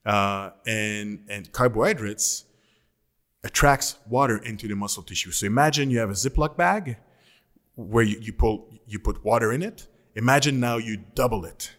Uh, 0.05 0.51
and, 0.67 1.25
and 1.29 1.53
carbohydrates 1.53 2.46
attracts 3.47 3.97
water 4.09 4.37
into 4.39 4.67
the 4.67 4.75
muscle 4.75 5.05
tissue. 5.05 5.31
So 5.31 5.47
imagine 5.47 5.89
you 5.89 6.01
have 6.01 6.11
a 6.11 6.21
Ziploc 6.25 6.57
bag 6.57 6.97
where 7.77 8.03
you, 8.03 8.19
you 8.21 8.33
pull, 8.33 8.69
you 8.87 8.99
put 8.99 9.25
water 9.25 9.53
in 9.53 9.63
it. 9.63 9.87
Imagine 10.17 10.59
now 10.59 10.77
you 10.79 10.97
double 11.15 11.45
it. 11.45 11.73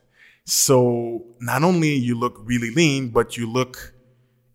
So 0.46 1.26
not 1.42 1.64
only 1.64 1.94
you 1.94 2.16
look 2.18 2.36
really 2.46 2.72
lean, 2.72 3.10
but 3.10 3.36
you 3.36 3.52
look, 3.52 3.94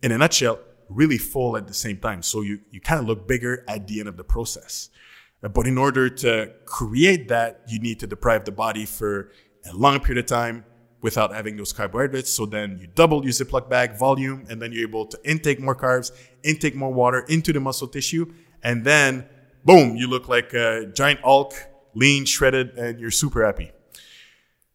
in 0.02 0.10
a 0.10 0.18
nutshell, 0.18 0.58
really 0.88 1.18
full 1.18 1.56
at 1.56 1.66
the 1.66 1.74
same 1.74 1.98
time. 1.98 2.22
So 2.22 2.40
you, 2.40 2.60
you 2.70 2.80
kind 2.80 2.98
of 3.00 3.06
look 3.06 3.28
bigger 3.28 3.62
at 3.68 3.86
the 3.86 4.00
end 4.00 4.08
of 4.08 4.16
the 4.16 4.24
process. 4.24 4.88
But 5.42 5.66
in 5.66 5.76
order 5.76 6.08
to 6.08 6.52
create 6.64 7.28
that, 7.28 7.62
you 7.68 7.78
need 7.78 8.00
to 8.00 8.06
deprive 8.06 8.44
the 8.44 8.52
body 8.52 8.86
for 8.86 9.30
a 9.70 9.74
long 9.74 10.00
period 10.00 10.24
of 10.24 10.26
time 10.26 10.64
without 11.02 11.34
having 11.34 11.56
those 11.56 11.72
carbohydrates. 11.72 12.30
So 12.30 12.46
then 12.46 12.78
you 12.80 12.86
double 12.86 13.22
your 13.22 13.32
Ziploc 13.32 13.68
bag 13.68 13.98
volume 13.98 14.46
and 14.48 14.62
then 14.62 14.72
you're 14.72 14.88
able 14.88 15.04
to 15.06 15.18
intake 15.24 15.60
more 15.60 15.74
carbs, 15.74 16.12
intake 16.42 16.74
more 16.74 16.92
water 16.92 17.26
into 17.28 17.52
the 17.52 17.60
muscle 17.60 17.88
tissue. 17.88 18.32
And 18.62 18.84
then 18.84 19.26
boom, 19.64 19.96
you 19.96 20.06
look 20.06 20.28
like 20.28 20.54
a 20.54 20.86
giant 20.94 21.20
Hulk, 21.20 21.54
lean, 21.94 22.24
shredded, 22.24 22.78
and 22.78 22.98
you're 22.98 23.10
super 23.10 23.44
happy. 23.44 23.72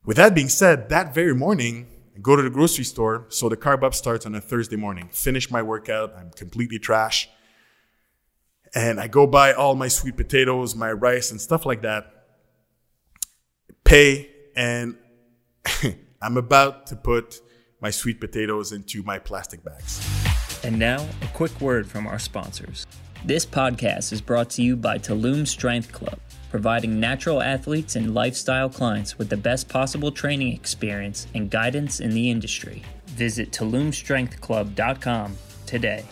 With 0.05 0.17
that 0.17 0.36
being 0.36 0.50
said, 0.50 0.89
that 0.89 1.13
very 1.13 1.34
morning, 1.34 1.88
I 2.15 2.19
go 2.19 2.36
to 2.36 2.41
the 2.41 2.50
grocery 2.50 2.84
store. 2.84 3.25
So 3.29 3.50
the 3.50 3.57
carb 3.57 3.84
up 3.84 3.93
starts 3.93 4.25
on 4.25 4.36
a 4.36 4.41
Thursday 4.41 4.75
morning. 4.75 5.10
Finish 5.12 5.50
my 5.50 5.62
workout. 5.62 6.13
I'm 6.17 6.31
completely 6.31 6.79
trash. 6.79 7.29
And 8.75 9.00
I 9.00 9.07
go 9.07 9.25
buy 9.25 9.53
all 9.53 9.75
my 9.75 9.88
sweet 9.88 10.17
potatoes, 10.17 10.75
my 10.75 10.91
rice, 10.91 11.31
and 11.31 11.39
stuff 11.39 11.65
like 11.65 11.81
that. 11.84 12.12
Pay, 13.86 14.29
and 14.55 14.98
I'm 16.20 16.36
about 16.36 16.88
to 16.88 16.96
put 16.96 17.42
my 17.80 17.92
sweet 17.92 18.20
potatoes 18.20 18.72
into 18.72 19.04
my 19.04 19.20
plastic 19.20 19.64
bags. 19.64 20.02
And 20.64 20.80
now, 20.80 21.08
a 21.22 21.28
quick 21.28 21.62
word 21.62 21.88
from 21.88 22.08
our 22.08 22.18
sponsors. 22.18 22.88
This 23.24 23.46
podcast 23.46 24.12
is 24.12 24.20
brought 24.20 24.50
to 24.52 24.64
you 24.64 24.76
by 24.76 24.98
Tulum 24.98 25.46
Strength 25.46 25.92
Club, 25.92 26.20
providing 26.50 27.00
natural 27.00 27.44
athletes 27.44 27.96
and 27.96 28.16
lifestyle 28.16 28.68
clients 28.68 29.20
with 29.20 29.30
the 29.30 29.38
best 29.38 29.70
possible 29.70 30.12
training 30.12 30.54
experience 30.54 31.28
and 31.36 31.52
guidance 31.52 32.00
in 32.00 32.10
the 32.10 32.32
industry. 32.32 32.82
Visit 33.10 33.52
TulumStrengthClub.com 33.52 35.38
today. 35.68 36.04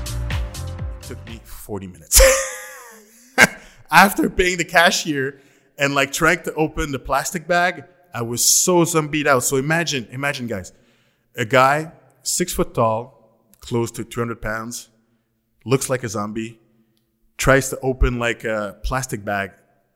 It 0.00 1.02
took 1.02 1.28
me 1.28 1.38
40 1.44 1.86
minutes. 1.86 2.22
After 3.90 4.30
paying 4.30 4.56
the 4.56 4.64
cashier 4.64 5.38
and 5.76 5.94
like 5.94 6.12
trying 6.12 6.42
to 6.44 6.54
open 6.54 6.92
the 6.92 6.98
plastic 6.98 7.46
bag, 7.46 7.84
I 8.12 8.22
was 8.22 8.44
so 8.44 8.84
zombied 8.84 9.26
out. 9.26 9.44
So 9.44 9.56
imagine, 9.56 10.08
imagine 10.10 10.46
guys, 10.46 10.72
a 11.36 11.44
guy 11.44 11.92
six 12.22 12.52
foot 12.52 12.74
tall, 12.74 13.38
close 13.60 13.90
to 13.92 14.04
200 14.04 14.40
pounds, 14.40 14.88
looks 15.64 15.90
like 15.90 16.04
a 16.04 16.08
zombie, 16.08 16.58
tries 17.36 17.70
to 17.70 17.78
open 17.80 18.18
like 18.18 18.44
a 18.44 18.76
plastic 18.82 19.24
bag, 19.24 19.52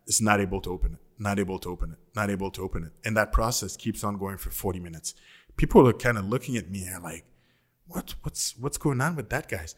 is 0.06 0.20
not 0.20 0.40
able 0.40 0.60
to 0.62 0.70
open 0.70 0.94
it, 0.94 0.98
not 1.18 1.38
able 1.38 1.58
to 1.58 1.68
open 1.70 1.92
it, 1.92 1.98
not 2.14 2.30
able 2.30 2.50
to 2.50 2.62
open 2.62 2.84
it. 2.84 2.92
And 3.04 3.16
that 3.16 3.32
process 3.32 3.76
keeps 3.76 4.04
on 4.04 4.18
going 4.18 4.38
for 4.38 4.50
40 4.50 4.80
minutes. 4.80 5.14
People 5.56 5.86
are 5.88 5.92
kind 5.92 6.18
of 6.18 6.26
looking 6.26 6.56
at 6.56 6.70
me 6.70 6.86
and 6.86 7.02
like, 7.02 7.24
what, 7.86 8.14
what's, 8.22 8.56
what's 8.58 8.78
going 8.78 9.00
on 9.00 9.16
with 9.16 9.30
that 9.30 9.48
guys? 9.48 9.74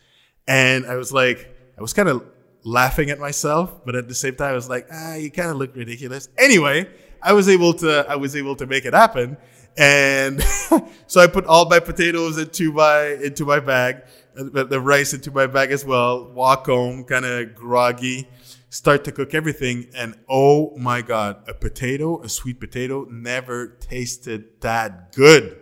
And 0.47 0.87
I 0.87 0.97
was 0.97 1.13
like, 1.13 1.55
I 1.77 1.83
was 1.83 1.93
kind 1.93 2.09
of 2.09 2.25
laughing 2.65 3.11
at 3.11 3.19
myself, 3.19 3.85
but 3.85 3.95
at 3.95 4.09
the 4.09 4.15
same 4.15 4.35
time, 4.35 4.53
I 4.53 4.55
was 4.55 4.69
like, 4.69 4.87
ah, 4.93 5.15
you 5.15 5.31
kind 5.31 5.51
of 5.51 5.57
look 5.57 5.75
ridiculous. 5.77 6.29
Anyway, 6.39 6.89
I 7.23 7.33
was 7.33 7.49
able 7.49 7.75
to, 7.75 8.07
I 8.09 8.17
was 8.17 8.37
able 8.37 8.57
to 8.57 8.67
make 8.67 8.85
it 8.85 8.95
happen. 8.95 9.37
And 9.77 10.43
so 11.07 11.21
I 11.21 11.27
put 11.27 11.45
all 11.47 11.69
my 11.69 11.81
potatoes 11.81 12.39
into 12.39 12.73
my, 12.73 13.19
into 13.23 13.45
my 13.45 13.61
bag, 13.61 14.03
the, 14.35 14.65
the 14.65 14.81
rice 14.81 15.13
into 15.13 15.31
my 15.31 15.47
bag 15.47 15.71
as 15.71 15.85
well, 15.85 16.31
walk 16.33 16.67
home, 16.67 17.05
kind 17.05 17.25
of 17.25 17.55
groggy, 17.55 18.29
start 18.71 19.05
to 19.05 19.13
cook 19.13 19.35
everything. 19.35 19.89
And 19.95 20.15
oh 20.29 20.77
my 20.77 21.03
God, 21.03 21.43
a 21.49 21.55
potato, 21.55 22.23
a 22.23 22.29
sweet 22.29 22.61
potato 22.61 23.07
never 23.11 23.69
tasted 23.69 24.61
that 24.61 25.13
good. 25.13 25.59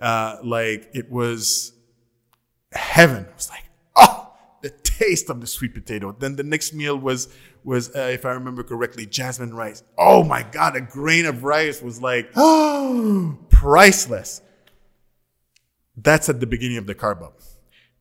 Uh, 0.00 0.38
like 0.42 0.90
it 0.92 1.10
was 1.10 1.72
heaven. 2.72 3.26
I 3.30 3.34
was 3.34 3.50
like, 3.50 3.64
oh, 3.96 4.32
the 4.62 4.70
taste 4.70 5.30
of 5.30 5.40
the 5.40 5.46
sweet 5.46 5.74
potato. 5.74 6.14
Then 6.18 6.36
the 6.36 6.42
next 6.42 6.74
meal 6.74 6.96
was 6.96 7.28
was, 7.64 7.94
uh, 7.96 8.10
if 8.12 8.24
I 8.26 8.32
remember 8.32 8.62
correctly, 8.62 9.06
jasmine 9.06 9.54
rice. 9.54 9.82
Oh 9.96 10.22
my 10.22 10.42
god, 10.42 10.76
a 10.76 10.80
grain 10.80 11.24
of 11.24 11.44
rice 11.44 11.80
was 11.82 12.00
like, 12.00 12.32
priceless. 13.50 14.42
That's 15.96 16.28
at 16.28 16.40
the 16.40 16.46
beginning 16.46 16.76
of 16.76 16.86
the 16.86 16.94
carb 16.94 17.22
up. 17.22 17.40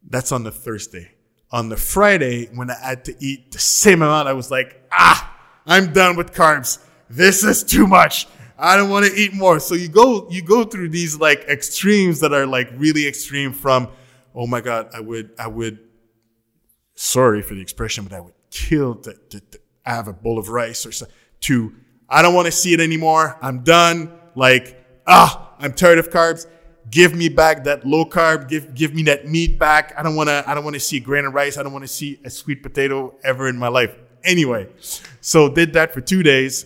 That's 0.07 0.31
on 0.31 0.43
the 0.43 0.51
Thursday. 0.51 1.11
On 1.51 1.69
the 1.69 1.77
Friday, 1.77 2.47
when 2.53 2.69
I 2.69 2.75
had 2.81 3.05
to 3.05 3.15
eat 3.19 3.51
the 3.51 3.59
same 3.59 4.01
amount, 4.01 4.27
I 4.27 4.33
was 4.33 4.51
like, 4.51 4.81
ah, 4.91 5.37
I'm 5.65 5.93
done 5.93 6.15
with 6.15 6.33
carbs. 6.33 6.83
This 7.09 7.43
is 7.43 7.63
too 7.63 7.87
much. 7.87 8.27
I 8.57 8.75
don't 8.75 8.89
want 8.89 9.05
to 9.05 9.13
eat 9.13 9.33
more. 9.33 9.59
So 9.59 9.75
you 9.75 9.87
go, 9.87 10.27
you 10.29 10.41
go 10.41 10.63
through 10.63 10.89
these 10.89 11.19
like 11.19 11.45
extremes 11.47 12.19
that 12.21 12.33
are 12.33 12.45
like 12.45 12.69
really 12.75 13.07
extreme 13.07 13.53
from, 13.53 13.89
oh 14.33 14.47
my 14.47 14.61
God, 14.61 14.89
I 14.93 14.99
would, 14.99 15.31
I 15.37 15.47
would, 15.47 15.79
sorry 16.95 17.41
for 17.41 17.53
the 17.53 17.61
expression, 17.61 18.03
but 18.03 18.13
I 18.13 18.19
would 18.19 18.33
kill 18.53 18.95
to, 18.95 19.13
to, 19.29 19.39
to 19.39 19.59
have 19.83 20.07
a 20.07 20.13
bowl 20.13 20.37
of 20.37 20.47
rice 20.47 20.85
or 20.85 20.91
so, 20.91 21.07
to, 21.41 21.73
I 22.07 22.21
don't 22.21 22.35
want 22.35 22.45
to 22.45 22.51
see 22.51 22.73
it 22.73 22.79
anymore. 22.79 23.37
I'm 23.41 23.63
done. 23.63 24.13
Like, 24.35 24.79
ah, 25.07 25.55
I'm 25.59 25.73
tired 25.73 25.97
of 25.97 26.09
carbs. 26.09 26.45
Give 26.89 27.15
me 27.15 27.29
back 27.29 27.63
that 27.63 27.85
low 27.85 28.05
carb. 28.05 28.47
Give, 28.47 28.73
give 28.75 28.93
me 28.93 29.03
that 29.03 29.27
meat 29.27 29.57
back. 29.57 29.93
I 29.97 30.03
don't 30.03 30.15
want 30.15 30.29
to, 30.29 30.43
I 30.45 30.53
don't 30.53 30.63
want 30.63 30.75
to 30.75 30.79
see 30.79 30.97
a 30.97 30.99
grain 30.99 31.25
of 31.25 31.33
rice. 31.33 31.57
I 31.57 31.63
don't 31.63 31.73
want 31.73 31.83
to 31.83 31.87
see 31.87 32.19
a 32.23 32.29
sweet 32.29 32.61
potato 32.61 33.15
ever 33.23 33.47
in 33.47 33.57
my 33.57 33.69
life. 33.69 33.95
Anyway, 34.23 34.69
so 35.19 35.49
did 35.49 35.73
that 35.73 35.93
for 35.93 36.01
two 36.01 36.21
days. 36.23 36.65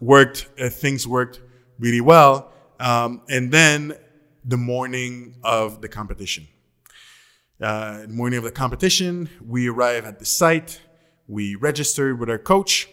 Worked, 0.00 0.48
uh, 0.60 0.68
things 0.68 1.06
worked 1.06 1.40
really 1.78 2.00
well. 2.00 2.52
Um, 2.80 3.22
and 3.28 3.52
then 3.52 3.96
the 4.44 4.56
morning 4.56 5.36
of 5.44 5.80
the 5.80 5.88
competition. 5.88 6.48
Uh, 7.60 8.04
morning 8.08 8.36
of 8.36 8.44
the 8.44 8.50
competition, 8.50 9.28
we 9.46 9.68
arrive 9.68 10.04
at 10.04 10.18
the 10.18 10.24
site, 10.24 10.80
we 11.28 11.54
register 11.54 12.14
with 12.14 12.28
our 12.28 12.38
coach, 12.38 12.88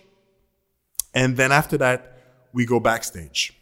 and 1.16 1.36
then 1.36 1.52
after 1.52 1.78
that, 1.78 2.20
we 2.54 2.66
go 2.66 2.80
backstage. 2.80 3.54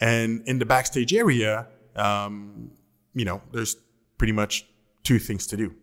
And 0.00 0.42
in 0.46 0.58
the 0.58 0.64
backstage 0.64 1.12
area, 1.12 1.68
um, 1.94 2.70
you 3.14 3.26
know, 3.26 3.42
there's 3.52 3.76
pretty 4.16 4.32
much 4.32 4.66
two 5.02 5.18
things 5.18 5.46
to 5.48 5.56
do 5.56 5.74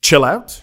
chill 0.00 0.24
out, 0.24 0.62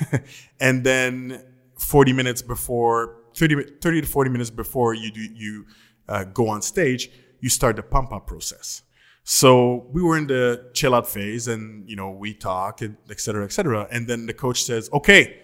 and 0.60 0.82
then 0.82 1.44
40 1.78 2.14
minutes 2.14 2.40
before, 2.40 3.16
30, 3.36 3.64
30 3.82 4.00
to 4.00 4.06
40 4.06 4.30
minutes 4.30 4.48
before 4.48 4.94
you, 4.94 5.10
do, 5.10 5.20
you 5.20 5.66
uh, 6.08 6.24
go 6.24 6.48
on 6.48 6.62
stage, 6.62 7.10
you 7.40 7.50
start 7.50 7.76
the 7.76 7.82
pump 7.82 8.12
up 8.12 8.26
process. 8.26 8.82
So 9.24 9.86
we 9.92 10.02
were 10.02 10.16
in 10.16 10.26
the 10.26 10.70
chill 10.74 10.94
out 10.94 11.06
phase 11.06 11.46
and, 11.46 11.88
you 11.88 11.96
know, 11.96 12.10
we 12.10 12.34
talk 12.34 12.80
and 12.80 12.96
et 13.10 13.20
cetera, 13.20 13.44
et 13.44 13.52
cetera. 13.52 13.86
And 13.90 14.08
then 14.08 14.26
the 14.26 14.34
coach 14.34 14.64
says, 14.64 14.90
okay, 14.92 15.40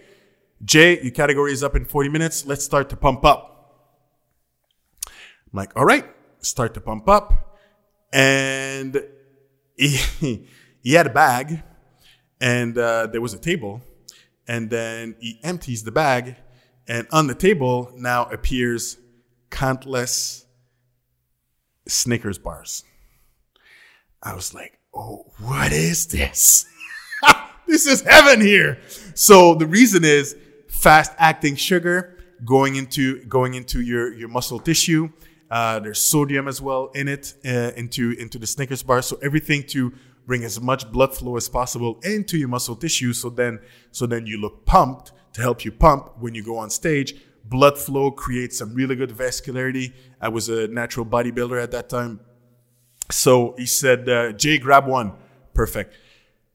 Jay, 0.64 1.00
your 1.02 1.12
category 1.12 1.52
is 1.52 1.62
up 1.62 1.76
in 1.76 1.84
40 1.84 2.08
minutes. 2.08 2.46
Let's 2.46 2.64
start 2.64 2.88
to 2.90 2.96
pump 2.96 3.24
up. 3.24 3.52
I'm 5.06 5.12
like, 5.52 5.72
all 5.76 5.84
right, 5.84 6.04
start 6.40 6.74
to 6.74 6.80
pump 6.80 7.08
up. 7.08 7.58
And 8.12 9.02
he, 9.76 9.96
he 10.82 10.92
had 10.94 11.06
a 11.06 11.10
bag 11.10 11.62
and 12.40 12.76
uh, 12.76 13.06
there 13.06 13.20
was 13.20 13.34
a 13.34 13.38
table. 13.38 13.82
And 14.48 14.70
then 14.70 15.16
he 15.20 15.40
empties 15.42 15.82
the 15.82 15.92
bag. 15.92 16.36
And 16.88 17.06
on 17.10 17.26
the 17.26 17.34
table 17.34 17.92
now 17.96 18.26
appears 18.26 18.96
countless 19.50 20.44
Snickers 21.88 22.38
bars. 22.38 22.84
I 24.22 24.34
was 24.34 24.54
like, 24.54 24.78
oh, 24.94 25.32
what 25.38 25.72
is 25.72 26.06
this? 26.06 26.66
this 27.66 27.86
is 27.86 28.02
heaven 28.02 28.40
here. 28.40 28.78
So 29.14 29.54
the 29.54 29.66
reason 29.66 30.04
is 30.04 30.36
fast 30.68 31.12
acting 31.18 31.56
sugar 31.56 32.18
going 32.44 32.76
into 32.76 33.24
going 33.24 33.54
into 33.54 33.80
your 33.80 34.12
your 34.14 34.28
muscle 34.28 34.58
tissue. 34.58 35.10
Uh, 35.50 35.78
there's 35.78 36.00
sodium 36.00 36.48
as 36.48 36.60
well 36.60 36.90
in 36.94 37.08
it 37.08 37.34
uh, 37.44 37.70
into 37.76 38.12
into 38.18 38.38
the 38.38 38.46
Snickers 38.46 38.82
bar. 38.82 39.02
So 39.02 39.18
everything 39.22 39.62
to 39.68 39.92
bring 40.26 40.44
as 40.44 40.60
much 40.60 40.90
blood 40.90 41.14
flow 41.14 41.36
as 41.36 41.48
possible 41.48 42.00
into 42.02 42.36
your 42.36 42.48
muscle 42.48 42.76
tissue. 42.76 43.12
So 43.12 43.30
then 43.30 43.60
so 43.92 44.06
then 44.06 44.26
you 44.26 44.40
look 44.40 44.66
pumped 44.66 45.12
to 45.34 45.40
help 45.40 45.64
you 45.64 45.72
pump 45.72 46.12
when 46.18 46.34
you 46.34 46.42
go 46.42 46.56
on 46.58 46.70
stage. 46.70 47.14
Blood 47.44 47.78
flow 47.78 48.10
creates 48.10 48.58
some 48.58 48.74
really 48.74 48.96
good 48.96 49.10
vascularity. 49.10 49.92
I 50.20 50.30
was 50.30 50.48
a 50.48 50.66
natural 50.66 51.06
bodybuilder 51.06 51.62
at 51.62 51.70
that 51.70 51.88
time. 51.88 52.20
So 53.10 53.54
he 53.56 53.66
said, 53.66 54.08
uh, 54.08 54.32
Jay, 54.32 54.58
grab 54.58 54.86
one. 54.86 55.12
Perfect. 55.54 55.94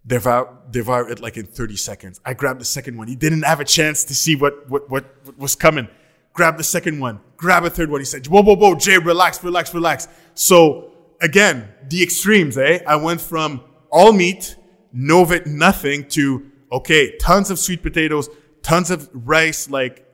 Devour, 0.06 0.58
devour 0.70 1.10
it 1.10 1.20
like 1.20 1.38
in 1.38 1.46
30 1.46 1.76
seconds. 1.76 2.22
I 2.26 2.34
grabbed 2.34 2.60
the 2.60 2.66
second 2.66 2.98
one. 2.98 3.08
He 3.08 3.16
didn't 3.16 3.44
have 3.44 3.60
a 3.60 3.66
chance 3.66 4.04
to 4.06 4.16
see 4.16 4.36
what, 4.36 4.70
what, 4.70 4.90
what, 4.90 5.06
what 5.24 5.38
was 5.38 5.56
coming. 5.56 5.88
Grab 6.34 6.58
the 6.58 6.64
second 6.64 7.00
one. 7.00 7.20
Grab 7.38 7.64
a 7.66 7.70
third 7.70 7.90
one. 7.90 8.02
He 8.02 8.06
said, 8.06 8.26
whoa, 8.28 8.42
whoa, 8.42 8.56
whoa, 8.56 8.76
Jay, 8.76 8.98
relax, 8.98 9.44
relax, 9.44 9.74
relax. 9.74 10.08
So 10.34 10.92
again, 11.22 11.70
the 11.88 12.02
extremes, 12.02 12.58
eh? 12.58 12.80
I 12.88 12.96
went 12.96 13.22
from 13.22 13.62
all 13.92 14.14
meat, 14.14 14.56
no 14.94 15.24
nothing 15.46 16.08
to, 16.10 16.52
okay, 16.72 17.18
tons 17.18 17.52
of 17.52 17.60
sweet 17.60 17.84
potatoes, 17.84 18.30
tons 18.64 18.92
of 18.92 19.10
rice, 19.14 19.70
like 19.70 20.06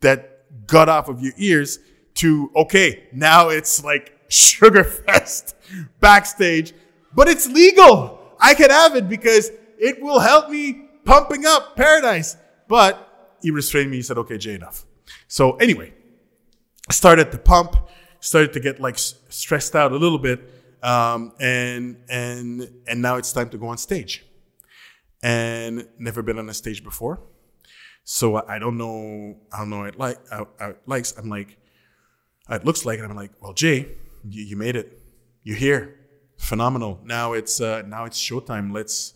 that 0.00 0.66
got 0.66 0.88
off 0.88 1.08
of 1.08 1.20
your 1.20 1.32
ears 1.36 1.78
to, 2.14 2.50
okay, 2.54 3.08
now 3.12 3.48
it's 3.48 3.82
like 3.82 4.13
Sugarfest 4.28 5.54
backstage, 6.00 6.72
but 7.14 7.28
it's 7.28 7.48
legal. 7.48 8.18
I 8.40 8.54
can 8.54 8.70
have 8.70 8.96
it 8.96 9.08
because 9.08 9.50
it 9.78 10.02
will 10.02 10.18
help 10.20 10.50
me 10.50 10.88
pumping 11.04 11.46
up 11.46 11.76
paradise. 11.76 12.36
But 12.68 13.36
he 13.42 13.50
restrained 13.50 13.90
me. 13.90 13.98
He 13.98 14.02
said, 14.02 14.18
okay, 14.18 14.38
Jay, 14.38 14.54
enough. 14.54 14.84
So 15.28 15.56
anyway, 15.56 15.92
I 16.88 16.92
started 16.92 17.30
to 17.32 17.38
pump, 17.38 17.76
started 18.20 18.52
to 18.54 18.60
get 18.60 18.80
like 18.80 18.98
stressed 18.98 19.76
out 19.76 19.92
a 19.92 19.96
little 19.96 20.18
bit. 20.18 20.40
Um, 20.82 21.32
and, 21.40 21.96
and, 22.10 22.70
and 22.86 23.00
now 23.00 23.16
it's 23.16 23.32
time 23.32 23.48
to 23.50 23.58
go 23.58 23.68
on 23.68 23.78
stage 23.78 24.24
and 25.22 25.88
never 25.98 26.22
been 26.22 26.38
on 26.38 26.48
a 26.50 26.54
stage 26.54 26.84
before. 26.84 27.22
So 28.04 28.36
I 28.46 28.58
don't 28.58 28.76
know, 28.76 29.36
I 29.50 29.58
don't 29.58 29.70
know 29.70 29.84
it 29.84 29.98
like, 29.98 30.18
how 30.28 30.48
it 30.60 30.78
likes. 30.84 31.16
I'm 31.16 31.30
like, 31.30 31.56
it 32.50 32.66
looks 32.66 32.84
like, 32.84 32.98
and 32.98 33.08
I'm 33.08 33.16
like, 33.16 33.30
well, 33.40 33.54
Jay, 33.54 33.88
you, 34.28 34.42
you 34.44 34.56
made 34.56 34.76
it. 34.76 35.00
You're 35.42 35.56
here. 35.56 35.98
Phenomenal. 36.36 37.00
Now 37.04 37.32
it's 37.32 37.60
uh, 37.60 37.82
now 37.86 38.04
it's 38.04 38.18
showtime. 38.18 38.72
Let's 38.72 39.14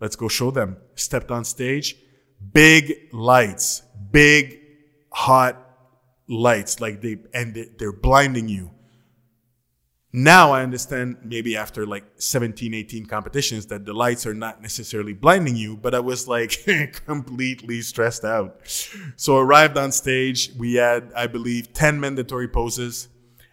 let's 0.00 0.16
go 0.16 0.28
show 0.28 0.50
them. 0.50 0.76
Stepped 0.94 1.30
on 1.30 1.44
stage, 1.44 1.96
big 2.52 3.08
lights, 3.12 3.82
big 4.10 4.60
hot 5.10 5.56
lights, 6.28 6.80
like 6.80 7.00
they 7.00 7.18
and 7.32 7.68
they're 7.78 7.92
blinding 7.92 8.48
you. 8.48 8.70
Now 10.12 10.52
I 10.52 10.62
understand 10.62 11.18
maybe 11.22 11.54
after 11.56 11.86
like 11.86 12.04
17, 12.16 12.72
18 12.72 13.06
competitions 13.06 13.66
that 13.66 13.84
the 13.84 13.92
lights 13.92 14.26
are 14.26 14.32
not 14.32 14.62
necessarily 14.62 15.12
blinding 15.12 15.54
you, 15.54 15.76
but 15.76 15.94
I 15.94 16.00
was 16.00 16.26
like 16.26 16.64
completely 17.06 17.82
stressed 17.82 18.24
out. 18.24 18.58
So 19.16 19.36
arrived 19.36 19.76
on 19.76 19.92
stage. 19.92 20.50
We 20.56 20.74
had, 20.74 21.12
I 21.14 21.26
believe, 21.26 21.74
10 21.74 22.00
mandatory 22.00 22.48
poses. 22.48 23.08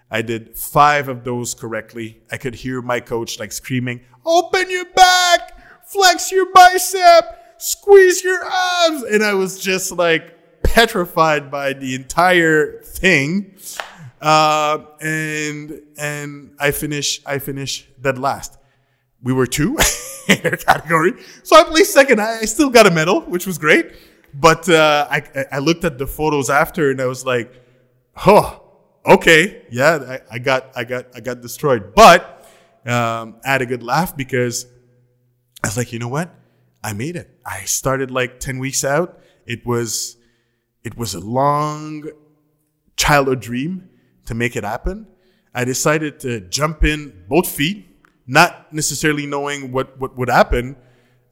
I 0.10 0.22
did 0.22 0.58
five 0.58 1.10
of 1.10 1.24
those 1.24 1.54
correctly. 1.54 2.22
I 2.32 2.38
could 2.38 2.56
hear 2.56 2.82
my 2.82 3.00
coach 3.00 3.40
like 3.40 3.52
screaming, 3.52 4.02
open 4.26 4.70
your 4.70 4.86
back, 4.86 5.86
flex 5.88 6.32
your 6.32 6.52
bicep, 6.54 7.56
squeeze 7.58 8.24
your 8.24 8.44
abs. 8.44 9.04
And 9.04 9.24
I 9.24 9.34
was 9.34 9.60
just 9.60 9.92
like 9.92 10.64
petrified 10.64 11.50
by 11.50 11.74
the 11.74 11.96
entire 11.96 12.82
thing. 12.82 13.56
Uh, 14.22 14.86
and 15.02 15.82
and 15.98 16.56
I 16.60 16.72
finish 16.72 17.22
I 17.26 17.40
finish 17.40 17.88
dead 18.02 18.18
last. 18.18 18.58
We 19.22 19.34
were 19.34 19.48
two 19.48 19.78
in 20.28 20.42
our 20.46 20.58
category, 20.58 21.14
so 21.44 21.56
I 21.56 21.64
placed 21.64 21.94
second. 21.94 22.22
I, 22.22 22.42
still 22.46 22.70
got 22.70 22.88
a 22.88 22.92
medal, 22.92 23.22
which 23.22 23.46
was 23.46 23.58
great. 23.58 23.94
But 24.34 24.68
uh, 24.70 25.08
I 25.10 25.46
I 25.52 25.60
looked 25.60 25.84
at 25.84 25.98
the 25.98 26.08
photos 26.08 26.50
after, 26.50 26.92
and 26.92 27.02
I 27.02 27.06
was 27.06 27.26
like, 27.26 27.54
oh, 28.26 28.65
okay, 29.06 29.64
yeah, 29.72 30.20
I, 30.30 30.36
I 30.36 30.40
got 30.40 30.72
I 30.76 30.84
got 30.84 31.06
I 31.16 31.20
got 31.20 31.42
destroyed. 31.42 31.94
But 31.96 32.48
um, 32.86 33.36
I 33.46 33.52
had 33.52 33.62
a 33.62 33.66
good 33.66 33.84
laugh 33.84 34.16
because 34.16 34.66
I 35.64 35.68
was 35.68 35.78
like, 35.78 35.94
you 35.94 36.00
know 36.00 36.08
what? 36.08 36.34
I 36.84 36.94
made 36.94 37.16
it. 37.16 37.40
I 37.46 37.62
started 37.66 38.12
like 38.12 38.40
ten 38.40 38.60
weeks 38.60 38.84
out. 38.84 39.20
It 39.46 39.66
was 39.66 40.18
it 40.84 40.98
was 40.98 41.14
a 41.16 41.20
long 41.20 42.04
childhood 42.96 43.42
dream 43.42 43.90
to 44.26 44.34
make 44.34 44.56
it 44.56 44.64
happen. 44.64 45.08
I 45.54 45.64
decided 45.64 46.20
to 46.22 46.42
jump 46.42 46.84
in 46.84 47.26
both 47.30 47.48
feet, 47.48 47.88
not 48.28 48.74
necessarily 48.74 49.26
knowing 49.26 49.72
what, 49.72 49.98
what 50.00 50.18
would 50.18 50.30
happen. 50.30 50.76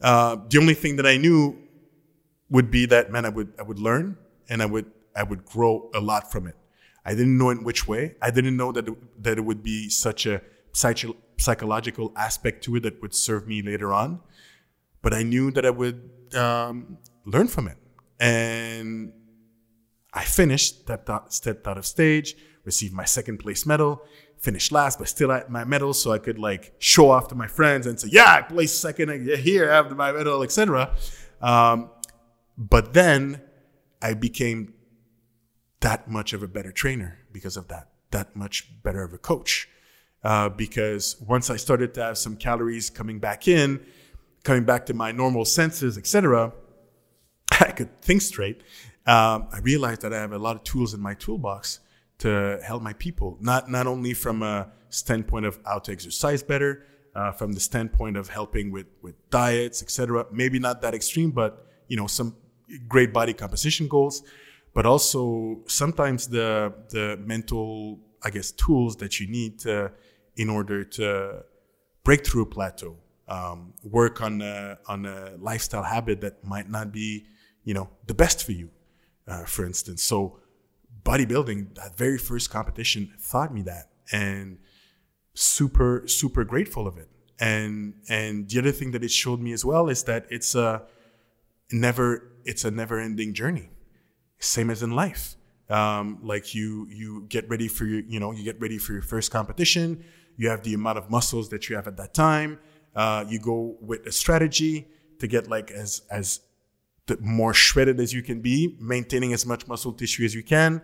Uh, 0.01 0.37
the 0.49 0.57
only 0.59 0.73
thing 0.73 0.95
that 0.95 1.05
I 1.05 1.17
knew 1.17 1.57
would 2.49 2.71
be 2.71 2.85
that, 2.87 3.11
man, 3.11 3.25
I 3.25 3.29
would, 3.29 3.53
I 3.59 3.63
would 3.63 3.79
learn 3.79 4.17
and 4.49 4.61
I 4.61 4.65
would, 4.65 4.85
I 5.15 5.23
would 5.23 5.45
grow 5.45 5.89
a 5.93 5.99
lot 5.99 6.31
from 6.31 6.47
it. 6.47 6.55
I 7.05 7.11
didn't 7.11 7.37
know 7.37 7.49
in 7.49 7.63
which 7.63 7.87
way. 7.87 8.15
I 8.21 8.31
didn't 8.31 8.55
know 8.55 8.71
that, 8.71 8.87
it, 8.87 9.23
that 9.23 9.37
it 9.37 9.41
would 9.41 9.61
be 9.63 9.89
such 9.89 10.25
a 10.25 10.41
psych- 10.71 11.05
psychological 11.37 12.13
aspect 12.15 12.63
to 12.65 12.75
it 12.77 12.83
that 12.83 13.01
would 13.01 13.13
serve 13.13 13.47
me 13.47 13.61
later 13.61 13.91
on. 13.93 14.21
But 15.01 15.13
I 15.13 15.23
knew 15.23 15.51
that 15.51 15.65
I 15.65 15.69
would 15.69 16.09
um, 16.35 16.97
learn 17.25 17.47
from 17.47 17.67
it. 17.67 17.77
And 18.19 19.11
I 20.13 20.23
finished, 20.23 20.81
stepped 20.81 21.09
out, 21.09 21.33
stepped 21.33 21.67
out 21.67 21.77
of 21.77 21.85
stage, 21.85 22.35
received 22.63 22.93
my 22.93 23.05
second 23.05 23.39
place 23.39 23.65
medal, 23.65 24.01
finished 24.37 24.71
last, 24.71 24.99
but 24.99 25.07
still 25.07 25.31
at 25.31 25.49
my 25.49 25.63
medal, 25.63 25.93
so 25.93 26.11
I 26.11 26.19
could 26.19 26.37
like 26.39 26.73
show 26.79 27.09
off 27.09 27.27
to 27.29 27.35
my 27.35 27.47
friends 27.47 27.87
and 27.87 27.99
say, 27.99 28.09
"Yeah, 28.11 28.31
I 28.31 28.41
placed 28.41 28.79
second 28.79 29.27
here, 29.39 29.69
have 29.69 29.91
my 29.95 30.11
medal, 30.11 30.43
etc." 30.43 30.95
Um, 31.41 31.89
but 32.57 32.93
then 32.93 33.41
I 34.01 34.13
became 34.13 34.73
that 35.83 36.09
much 36.09 36.31
of 36.31 36.41
a 36.41 36.47
better 36.47 36.71
trainer 36.71 37.19
because 37.33 37.57
of 37.57 37.67
that, 37.67 37.89
that 38.11 38.35
much 38.35 38.81
better 38.83 39.03
of 39.03 39.13
a 39.13 39.17
coach. 39.17 39.67
Uh, 40.23 40.47
because 40.47 41.17
once 41.19 41.49
I 41.49 41.57
started 41.57 41.93
to 41.95 42.03
have 42.03 42.17
some 42.17 42.37
calories 42.37 42.89
coming 42.89 43.19
back 43.19 43.49
in, 43.49 43.85
coming 44.43 44.63
back 44.63 44.85
to 44.85 44.93
my 44.93 45.11
normal 45.11 45.43
senses, 45.43 45.97
etc., 45.97 46.53
I 47.59 47.71
could 47.71 48.01
think 48.01 48.21
straight. 48.21 48.61
Um, 49.05 49.47
I 49.51 49.59
realized 49.61 50.01
that 50.01 50.13
I 50.13 50.21
have 50.21 50.31
a 50.31 50.37
lot 50.37 50.55
of 50.55 50.63
tools 50.63 50.93
in 50.93 51.01
my 51.01 51.13
toolbox 51.15 51.79
to 52.19 52.59
help 52.65 52.81
my 52.81 52.93
people, 52.93 53.37
not 53.41 53.69
not 53.69 53.85
only 53.85 54.13
from 54.13 54.41
a 54.41 54.69
standpoint 54.89 55.45
of 55.45 55.59
how 55.65 55.79
to 55.79 55.91
exercise 55.91 56.41
better, 56.41 56.85
uh, 57.13 57.33
from 57.33 57.51
the 57.51 57.59
standpoint 57.59 58.15
of 58.15 58.29
helping 58.29 58.71
with 58.71 58.87
with 59.01 59.15
diets, 59.29 59.83
etc. 59.83 60.25
Maybe 60.31 60.57
not 60.57 60.81
that 60.83 60.93
extreme, 60.93 61.31
but 61.31 61.67
you 61.89 61.97
know 61.97 62.07
some 62.07 62.37
great 62.87 63.11
body 63.11 63.33
composition 63.33 63.89
goals, 63.89 64.23
but 64.73 64.85
also 64.85 65.61
sometimes 65.67 66.27
the 66.27 66.73
the 66.89 67.17
mental, 67.25 67.99
I 68.23 68.29
guess, 68.29 68.51
tools 68.51 68.95
that 68.97 69.19
you 69.19 69.27
need 69.27 69.63
in 70.35 70.49
order 70.49 70.83
to 70.83 71.43
break 72.03 72.25
through 72.25 72.43
a 72.43 72.45
plateau, 72.45 72.97
um, 73.27 73.73
work 73.83 74.21
on 74.21 74.41
a, 74.41 74.77
on 74.87 75.05
a 75.05 75.35
lifestyle 75.37 75.83
habit 75.83 76.21
that 76.21 76.43
might 76.43 76.69
not 76.69 76.91
be, 76.91 77.25
you 77.63 77.73
know, 77.73 77.89
the 78.07 78.13
best 78.13 78.43
for 78.43 78.51
you, 78.51 78.69
uh, 79.27 79.45
for 79.45 79.65
instance. 79.65 80.03
So 80.03 80.39
bodybuilding, 81.03 81.75
that 81.75 81.97
very 81.97 82.17
first 82.17 82.49
competition 82.49 83.13
taught 83.31 83.53
me 83.53 83.61
that 83.63 83.89
and 84.11 84.57
super, 85.33 86.03
super 86.07 86.43
grateful 86.43 86.87
of 86.87 86.97
it. 86.97 87.09
And, 87.39 87.95
and 88.09 88.49
the 88.49 88.59
other 88.59 88.71
thing 88.71 88.91
that 88.91 89.03
it 89.03 89.11
showed 89.11 89.39
me 89.39 89.53
as 89.53 89.63
well 89.65 89.89
is 89.89 90.03
that 90.03 90.25
it's 90.29 90.55
a 90.55 90.83
never, 91.71 92.31
it's 92.45 92.65
a 92.65 92.71
never 92.71 92.99
ending 92.99 93.33
journey. 93.33 93.69
Same 94.39 94.69
as 94.69 94.83
in 94.83 94.91
life. 94.91 95.35
Um, 95.69 96.19
like 96.21 96.53
you, 96.53 96.87
you 96.89 97.25
get 97.29 97.49
ready 97.49 97.67
for 97.67 97.85
your, 97.85 98.01
you 98.01 98.19
know, 98.19 98.31
you 98.31 98.43
get 98.43 98.59
ready 98.59 98.77
for 98.77 98.93
your 98.93 99.01
first 99.01 99.31
competition. 99.31 100.03
You 100.35 100.49
have 100.49 100.63
the 100.63 100.73
amount 100.73 100.97
of 100.97 101.09
muscles 101.09 101.49
that 101.49 101.69
you 101.69 101.75
have 101.75 101.87
at 101.87 101.97
that 101.97 102.13
time. 102.13 102.59
Uh, 102.95 103.25
you 103.27 103.39
go 103.39 103.77
with 103.81 104.05
a 104.05 104.11
strategy 104.11 104.87
to 105.19 105.27
get 105.27 105.47
like 105.49 105.71
as, 105.71 106.01
as 106.11 106.41
the 107.07 107.17
more 107.21 107.53
shredded 107.53 107.99
as 107.99 108.13
you 108.13 108.21
can 108.21 108.41
be, 108.41 108.77
maintaining 108.79 109.33
as 109.33 109.45
much 109.45 109.67
muscle 109.67 109.93
tissue 109.93 110.25
as 110.25 110.35
you 110.35 110.43
can. 110.43 110.81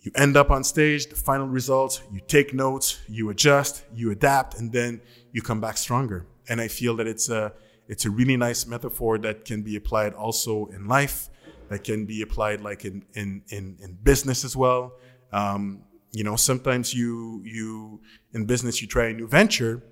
You 0.00 0.12
end 0.14 0.36
up 0.36 0.50
on 0.50 0.62
stage, 0.62 1.06
the 1.06 1.16
final 1.16 1.48
results, 1.48 2.00
you 2.12 2.20
take 2.28 2.54
notes, 2.54 3.00
you 3.08 3.28
adjust, 3.30 3.84
you 3.92 4.12
adapt, 4.12 4.58
and 4.58 4.72
then 4.72 5.00
you 5.32 5.42
come 5.42 5.60
back 5.60 5.76
stronger. 5.76 6.26
And 6.48 6.60
I 6.60 6.68
feel 6.68 6.94
that 6.96 7.08
it's 7.08 7.28
a, 7.28 7.52
it's 7.88 8.04
a 8.04 8.10
really 8.10 8.36
nice 8.36 8.66
metaphor 8.66 9.18
that 9.18 9.44
can 9.44 9.62
be 9.62 9.74
applied 9.74 10.14
also 10.14 10.66
in 10.66 10.86
life, 10.86 11.28
that 11.68 11.84
can 11.84 12.06
be 12.06 12.22
applied 12.22 12.60
like 12.60 12.84
in, 12.84 13.04
in, 13.14 13.42
in, 13.48 13.76
in 13.82 13.98
business 14.02 14.44
as 14.44 14.56
well. 14.56 14.94
Um, 15.32 15.82
you 16.12 16.24
know, 16.24 16.36
sometimes 16.36 16.94
you, 16.94 17.42
you, 17.44 18.00
in 18.32 18.46
business, 18.46 18.80
you 18.80 18.88
try 18.88 19.06
a 19.06 19.12
new 19.12 19.26
venture, 19.26 19.82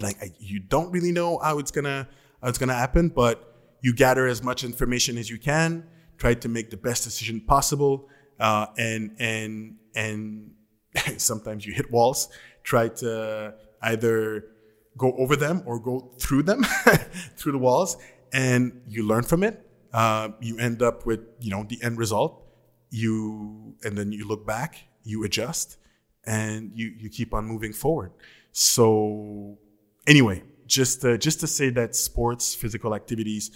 like 0.00 0.16
you 0.38 0.60
don't 0.60 0.90
really 0.90 1.12
know 1.12 1.38
how 1.38 1.58
it's 1.58 1.70
gonna, 1.70 2.08
how 2.42 2.48
it's 2.48 2.58
gonna 2.58 2.74
happen, 2.74 3.08
but 3.08 3.50
you 3.82 3.94
gather 3.94 4.26
as 4.26 4.42
much 4.42 4.64
information 4.64 5.18
as 5.18 5.30
you 5.30 5.38
can, 5.38 5.84
try 6.18 6.34
to 6.34 6.48
make 6.48 6.70
the 6.70 6.76
best 6.76 7.04
decision 7.04 7.40
possible, 7.40 8.08
uh, 8.38 8.66
and 8.78 9.16
and 9.18 9.76
and 9.94 10.50
sometimes 11.16 11.66
you 11.66 11.72
hit 11.72 11.90
walls. 11.90 12.28
Try 12.62 12.88
to 12.88 13.54
either 13.82 14.44
go 14.96 15.12
over 15.16 15.36
them 15.36 15.62
or 15.66 15.78
go 15.80 16.12
through 16.18 16.42
them, 16.42 16.64
through 17.36 17.52
the 17.52 17.58
walls, 17.58 17.96
and 18.32 18.82
you 18.86 19.06
learn 19.06 19.22
from 19.22 19.42
it. 19.42 19.66
Uh, 19.92 20.30
you 20.40 20.58
end 20.58 20.82
up 20.82 21.06
with 21.06 21.20
you 21.40 21.50
know 21.50 21.64
the 21.68 21.78
end 21.82 21.98
result. 21.98 22.46
You 22.90 23.74
and 23.84 23.96
then 23.96 24.12
you 24.12 24.26
look 24.26 24.46
back, 24.46 24.84
you 25.04 25.24
adjust, 25.24 25.78
and 26.24 26.72
you 26.74 26.92
you 26.98 27.08
keep 27.08 27.34
on 27.34 27.46
moving 27.46 27.72
forward. 27.72 28.12
So 28.52 29.58
anyway, 30.06 30.42
just 30.66 31.04
uh, 31.04 31.16
just 31.16 31.40
to 31.40 31.46
say 31.46 31.70
that 31.70 31.94
sports, 31.94 32.54
physical 32.54 32.94
activities 32.94 33.50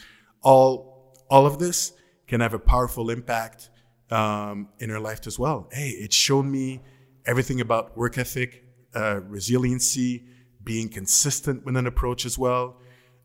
all 0.44 1.16
all 1.30 1.46
of 1.46 1.58
this 1.58 1.92
can 2.28 2.40
have 2.40 2.54
a 2.54 2.58
powerful 2.58 3.10
impact 3.10 3.70
um, 4.10 4.68
in 4.78 4.90
our 4.90 5.00
life 5.00 5.26
as 5.26 5.38
well. 5.38 5.68
Hey, 5.72 5.88
it 5.88 6.12
showed 6.12 6.44
me 6.44 6.82
everything 7.26 7.60
about 7.60 7.96
work 7.96 8.18
ethic, 8.18 8.64
uh, 8.94 9.20
resiliency, 9.26 10.24
being 10.62 10.88
consistent 10.88 11.64
with 11.64 11.76
an 11.76 11.86
approach 11.86 12.24
as 12.24 12.38
well, 12.38 12.76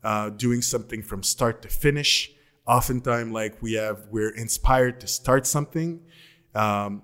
uh, 0.02 0.30
doing 0.30 0.62
something 0.62 1.02
from 1.02 1.22
start 1.22 1.62
to 1.62 1.68
finish. 1.68 2.32
Oftentimes, 2.70 3.32
like 3.32 3.60
we 3.60 3.72
have, 3.72 4.06
we're 4.12 4.30
inspired 4.30 5.00
to 5.00 5.08
start 5.08 5.44
something, 5.44 6.00
um, 6.54 7.02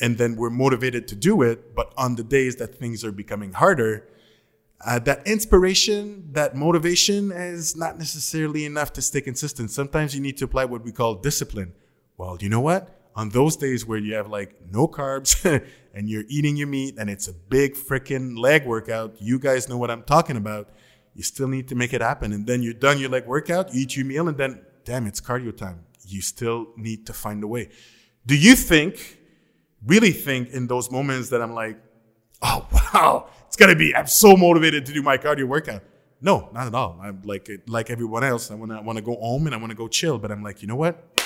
and 0.00 0.16
then 0.18 0.36
we're 0.36 0.50
motivated 0.50 1.08
to 1.08 1.16
do 1.16 1.42
it. 1.42 1.74
But 1.74 1.92
on 1.96 2.14
the 2.14 2.22
days 2.22 2.54
that 2.56 2.78
things 2.78 3.04
are 3.04 3.10
becoming 3.10 3.54
harder, 3.54 4.06
uh, 4.86 5.00
that 5.00 5.26
inspiration, 5.26 6.28
that 6.32 6.54
motivation 6.54 7.32
is 7.32 7.74
not 7.76 7.98
necessarily 7.98 8.64
enough 8.64 8.92
to 8.92 9.02
stay 9.02 9.20
consistent. 9.20 9.72
Sometimes 9.72 10.14
you 10.14 10.20
need 10.20 10.36
to 10.36 10.44
apply 10.44 10.66
what 10.66 10.84
we 10.84 10.92
call 10.92 11.16
discipline. 11.16 11.72
Well, 12.16 12.36
you 12.40 12.48
know 12.48 12.60
what? 12.60 13.00
On 13.16 13.30
those 13.30 13.56
days 13.56 13.84
where 13.86 13.98
you 13.98 14.14
have 14.14 14.28
like 14.28 14.54
no 14.70 14.86
carbs 14.86 15.44
and 15.94 16.08
you're 16.08 16.24
eating 16.28 16.56
your 16.56 16.68
meat 16.68 16.94
and 16.98 17.10
it's 17.10 17.26
a 17.26 17.32
big 17.32 17.74
freaking 17.74 18.38
leg 18.38 18.64
workout, 18.64 19.16
you 19.20 19.40
guys 19.40 19.68
know 19.68 19.76
what 19.76 19.90
I'm 19.90 20.04
talking 20.04 20.36
about. 20.36 20.68
You 21.14 21.24
still 21.24 21.48
need 21.48 21.66
to 21.68 21.74
make 21.74 21.92
it 21.92 22.00
happen. 22.00 22.32
And 22.32 22.46
then 22.46 22.62
you're 22.62 22.74
done 22.74 22.98
your 23.00 23.10
leg 23.10 23.26
workout, 23.26 23.74
you 23.74 23.82
eat 23.82 23.96
your 23.96 24.06
meal, 24.06 24.28
and 24.28 24.36
then, 24.36 24.60
damn, 24.84 25.06
it's 25.06 25.20
cardio 25.20 25.56
time. 25.56 25.84
You 26.06 26.20
still 26.20 26.68
need 26.76 27.06
to 27.06 27.12
find 27.12 27.42
a 27.42 27.46
way. 27.46 27.70
Do 28.26 28.36
you 28.36 28.54
think, 28.54 29.18
really 29.84 30.12
think 30.12 30.50
in 30.50 30.66
those 30.66 30.90
moments 30.90 31.30
that 31.30 31.42
I'm 31.42 31.54
like, 31.54 31.78
oh 32.42 32.66
wow, 32.94 33.28
it's 33.46 33.56
gonna 33.56 33.76
be. 33.76 33.94
I'm 33.94 34.06
so 34.06 34.36
motivated 34.36 34.86
to 34.86 34.92
do 34.92 35.02
my 35.02 35.18
cardio 35.18 35.44
workout. 35.44 35.82
No, 36.20 36.48
not 36.52 36.66
at 36.66 36.74
all. 36.74 36.98
I'm 37.02 37.22
like 37.24 37.48
like 37.66 37.90
everyone 37.90 38.24
else. 38.24 38.50
I 38.50 38.54
wanna 38.54 38.80
want 38.82 38.96
to 38.96 39.02
go 39.02 39.14
home 39.16 39.46
and 39.46 39.54
I 39.54 39.58
want 39.58 39.70
to 39.70 39.76
go 39.76 39.88
chill. 39.88 40.18
But 40.18 40.30
I'm 40.30 40.42
like, 40.42 40.62
you 40.62 40.68
know 40.68 40.76
what? 40.76 41.22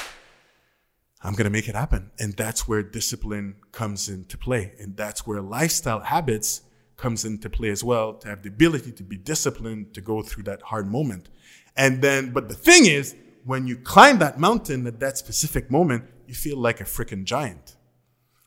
I'm 1.23 1.35
gonna 1.35 1.51
make 1.51 1.69
it 1.69 1.75
happen, 1.75 2.11
and 2.19 2.35
that's 2.35 2.69
where 2.69 2.83
discipline 2.83 3.57
comes 3.73 4.09
into 4.09 4.39
play, 4.39 4.73
and 4.79 4.97
that's 4.97 5.27
where 5.27 5.41
lifestyle 5.41 6.01
habits 6.01 6.63
comes 6.97 7.25
into 7.25 7.51
play 7.51 7.71
as 7.71 7.83
well. 7.83 8.15
To 8.15 8.29
have 8.29 8.43
the 8.43 8.49
ability 8.49 8.93
to 8.93 9.03
be 9.03 9.17
disciplined 9.17 9.95
to 9.95 10.01
go 10.01 10.23
through 10.23 10.45
that 10.45 10.63
hard 10.63 10.87
moment, 10.91 11.29
and 11.77 12.03
then. 12.03 12.31
But 12.33 12.49
the 12.49 12.55
thing 12.55 12.87
is, 12.87 13.17
when 13.49 13.67
you 13.67 13.79
climb 13.79 14.19
that 14.19 14.39
mountain 14.39 14.87
at 14.87 15.01
that 15.01 15.17
specific 15.17 15.71
moment, 15.71 16.05
you 16.27 16.35
feel 16.35 16.59
like 16.59 16.83
a 16.83 16.85
freaking 16.85 17.25
giant. 17.25 17.77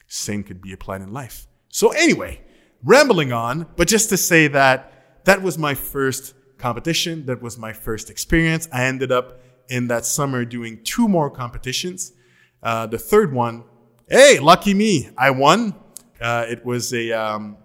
Same 0.06 0.44
could 0.44 0.62
be 0.62 0.72
applied 0.74 1.02
in 1.02 1.12
life. 1.12 1.48
So 1.70 1.90
anyway, 1.90 2.42
rambling 2.84 3.34
on, 3.34 3.66
but 3.78 3.88
just 3.88 4.10
to 4.10 4.18
say 4.18 4.48
that 4.50 5.24
that 5.26 5.42
was 5.42 5.58
my 5.58 5.74
first 5.74 6.36
competition. 6.60 7.26
That 7.26 7.42
was 7.42 7.58
my 7.58 7.74
first 7.74 8.12
experience. 8.12 8.70
I 8.72 8.86
ended 8.86 9.12
up 9.12 9.40
in 9.70 9.88
that 9.88 10.06
summer 10.06 10.46
doing 10.46 10.84
two 10.84 11.08
more 11.08 11.32
competitions. 11.32 12.14
Uh, 12.62 12.86
the 12.86 13.00
third 13.00 13.34
one, 13.34 13.64
hey, 14.08 14.38
lucky 14.38 14.76
me, 14.76 15.10
I 15.18 15.32
won. 15.32 15.74
Uh, 16.22 16.46
it 16.48 16.64
was 16.64 16.94
a 16.94 17.12
um, 17.12 17.58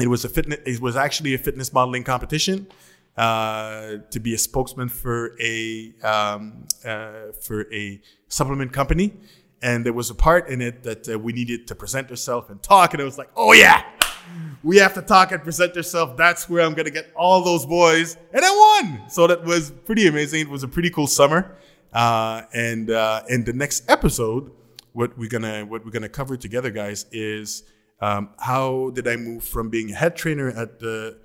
it 0.00 0.06
was 0.06 0.24
a 0.24 0.28
fitness. 0.28 0.60
It 0.64 0.80
was 0.80 0.94
actually 0.94 1.34
a 1.34 1.38
fitness 1.38 1.72
modeling 1.72 2.04
competition 2.04 2.68
uh, 3.16 3.96
to 4.10 4.20
be 4.20 4.34
a 4.34 4.38
spokesman 4.38 4.88
for 4.88 5.36
a 5.40 5.92
um, 6.02 6.66
uh, 6.84 7.32
for 7.40 7.72
a 7.72 8.00
supplement 8.28 8.72
company, 8.72 9.12
and 9.60 9.84
there 9.84 9.92
was 9.92 10.10
a 10.10 10.14
part 10.14 10.48
in 10.48 10.60
it 10.60 10.82
that 10.82 11.08
uh, 11.08 11.18
we 11.18 11.32
needed 11.32 11.66
to 11.68 11.74
present 11.74 12.10
ourselves 12.10 12.48
and 12.50 12.62
talk, 12.62 12.94
and 12.94 13.00
it 13.00 13.04
was 13.04 13.18
like, 13.18 13.30
oh 13.36 13.52
yeah, 13.52 13.84
we 14.62 14.78
have 14.78 14.94
to 14.94 15.02
talk 15.02 15.32
and 15.32 15.42
present 15.42 15.76
ourselves. 15.76 16.14
That's 16.16 16.48
where 16.48 16.64
I'm 16.64 16.74
gonna 16.74 16.90
get 16.90 17.12
all 17.14 17.42
those 17.42 17.66
boys, 17.66 18.16
and 18.32 18.44
I 18.44 18.50
won. 18.50 19.10
So 19.10 19.26
that 19.26 19.44
was 19.44 19.70
pretty 19.70 20.06
amazing. 20.06 20.40
It 20.40 20.48
was 20.48 20.62
a 20.62 20.68
pretty 20.68 20.90
cool 20.90 21.06
summer. 21.06 21.56
Uh, 21.92 22.42
and 22.54 22.90
uh, 22.90 23.22
in 23.28 23.44
the 23.44 23.52
next 23.52 23.88
episode, 23.90 24.50
what 24.92 25.16
we're 25.18 25.28
gonna 25.28 25.66
what 25.66 25.84
we're 25.84 25.90
gonna 25.90 26.08
cover 26.08 26.36
together, 26.36 26.70
guys, 26.70 27.06
is 27.12 27.64
um, 28.00 28.30
how 28.38 28.90
did 28.94 29.06
I 29.06 29.16
move 29.16 29.44
from 29.44 29.68
being 29.68 29.92
a 29.92 29.94
head 29.94 30.16
trainer 30.16 30.48
at 30.48 30.80
the 30.80 31.18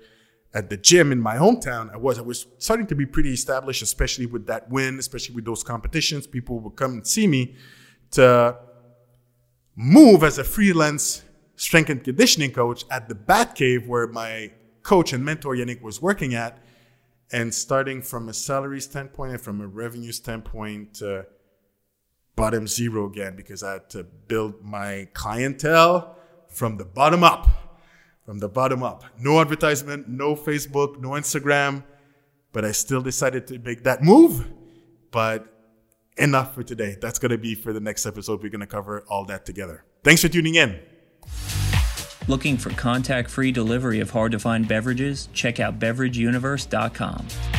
at 0.54 0.70
the 0.70 0.76
gym 0.76 1.12
in 1.12 1.20
my 1.20 1.36
hometown. 1.36 1.92
I 1.92 1.96
was 1.96 2.18
I 2.18 2.22
was 2.22 2.46
starting 2.58 2.86
to 2.88 2.94
be 2.94 3.06
pretty 3.06 3.32
established, 3.32 3.82
especially 3.82 4.26
with 4.26 4.46
that 4.46 4.70
win, 4.70 4.98
especially 4.98 5.34
with 5.34 5.44
those 5.44 5.62
competitions. 5.62 6.26
People 6.26 6.60
would 6.60 6.76
come 6.76 6.92
and 6.92 7.06
see 7.06 7.26
me 7.26 7.56
to 8.12 8.56
move 9.76 10.24
as 10.24 10.38
a 10.38 10.44
freelance 10.44 11.22
strength 11.56 11.90
and 11.90 12.02
conditioning 12.02 12.52
coach 12.52 12.84
at 12.90 13.08
the 13.08 13.14
Bat 13.14 13.54
Cave 13.54 13.86
where 13.86 14.06
my 14.06 14.50
coach 14.82 15.12
and 15.12 15.24
mentor 15.24 15.54
Yannick 15.54 15.82
was 15.82 16.00
working 16.00 16.34
at 16.34 16.58
and 17.30 17.52
starting 17.52 18.00
from 18.00 18.28
a 18.28 18.34
salary 18.34 18.80
standpoint 18.80 19.32
and 19.32 19.40
from 19.40 19.60
a 19.60 19.66
revenue 19.66 20.12
standpoint, 20.12 21.02
uh, 21.02 21.22
bottom 22.36 22.66
zero 22.66 23.06
again 23.06 23.36
because 23.36 23.62
I 23.62 23.72
had 23.74 23.90
to 23.90 24.04
build 24.04 24.62
my 24.62 25.08
clientele 25.12 26.16
from 26.48 26.76
the 26.76 26.84
bottom 26.84 27.22
up. 27.22 27.67
From 28.28 28.40
the 28.40 28.48
bottom 28.50 28.82
up. 28.82 29.04
No 29.18 29.40
advertisement, 29.40 30.06
no 30.06 30.36
Facebook, 30.36 31.00
no 31.00 31.12
Instagram, 31.12 31.82
but 32.52 32.62
I 32.62 32.72
still 32.72 33.00
decided 33.00 33.46
to 33.46 33.58
make 33.58 33.84
that 33.84 34.02
move. 34.02 34.46
But 35.10 35.46
enough 36.18 36.54
for 36.54 36.62
today. 36.62 36.98
That's 37.00 37.18
going 37.18 37.30
to 37.30 37.38
be 37.38 37.54
for 37.54 37.72
the 37.72 37.80
next 37.80 38.04
episode. 38.04 38.42
We're 38.42 38.50
going 38.50 38.60
to 38.60 38.66
cover 38.66 39.02
all 39.08 39.24
that 39.24 39.46
together. 39.46 39.86
Thanks 40.04 40.20
for 40.20 40.28
tuning 40.28 40.56
in. 40.56 40.78
Looking 42.26 42.58
for 42.58 42.68
contact 42.68 43.30
free 43.30 43.50
delivery 43.50 43.98
of 43.98 44.10
hard 44.10 44.32
to 44.32 44.38
find 44.38 44.68
beverages? 44.68 45.30
Check 45.32 45.58
out 45.58 45.78
beverageuniverse.com. 45.78 47.57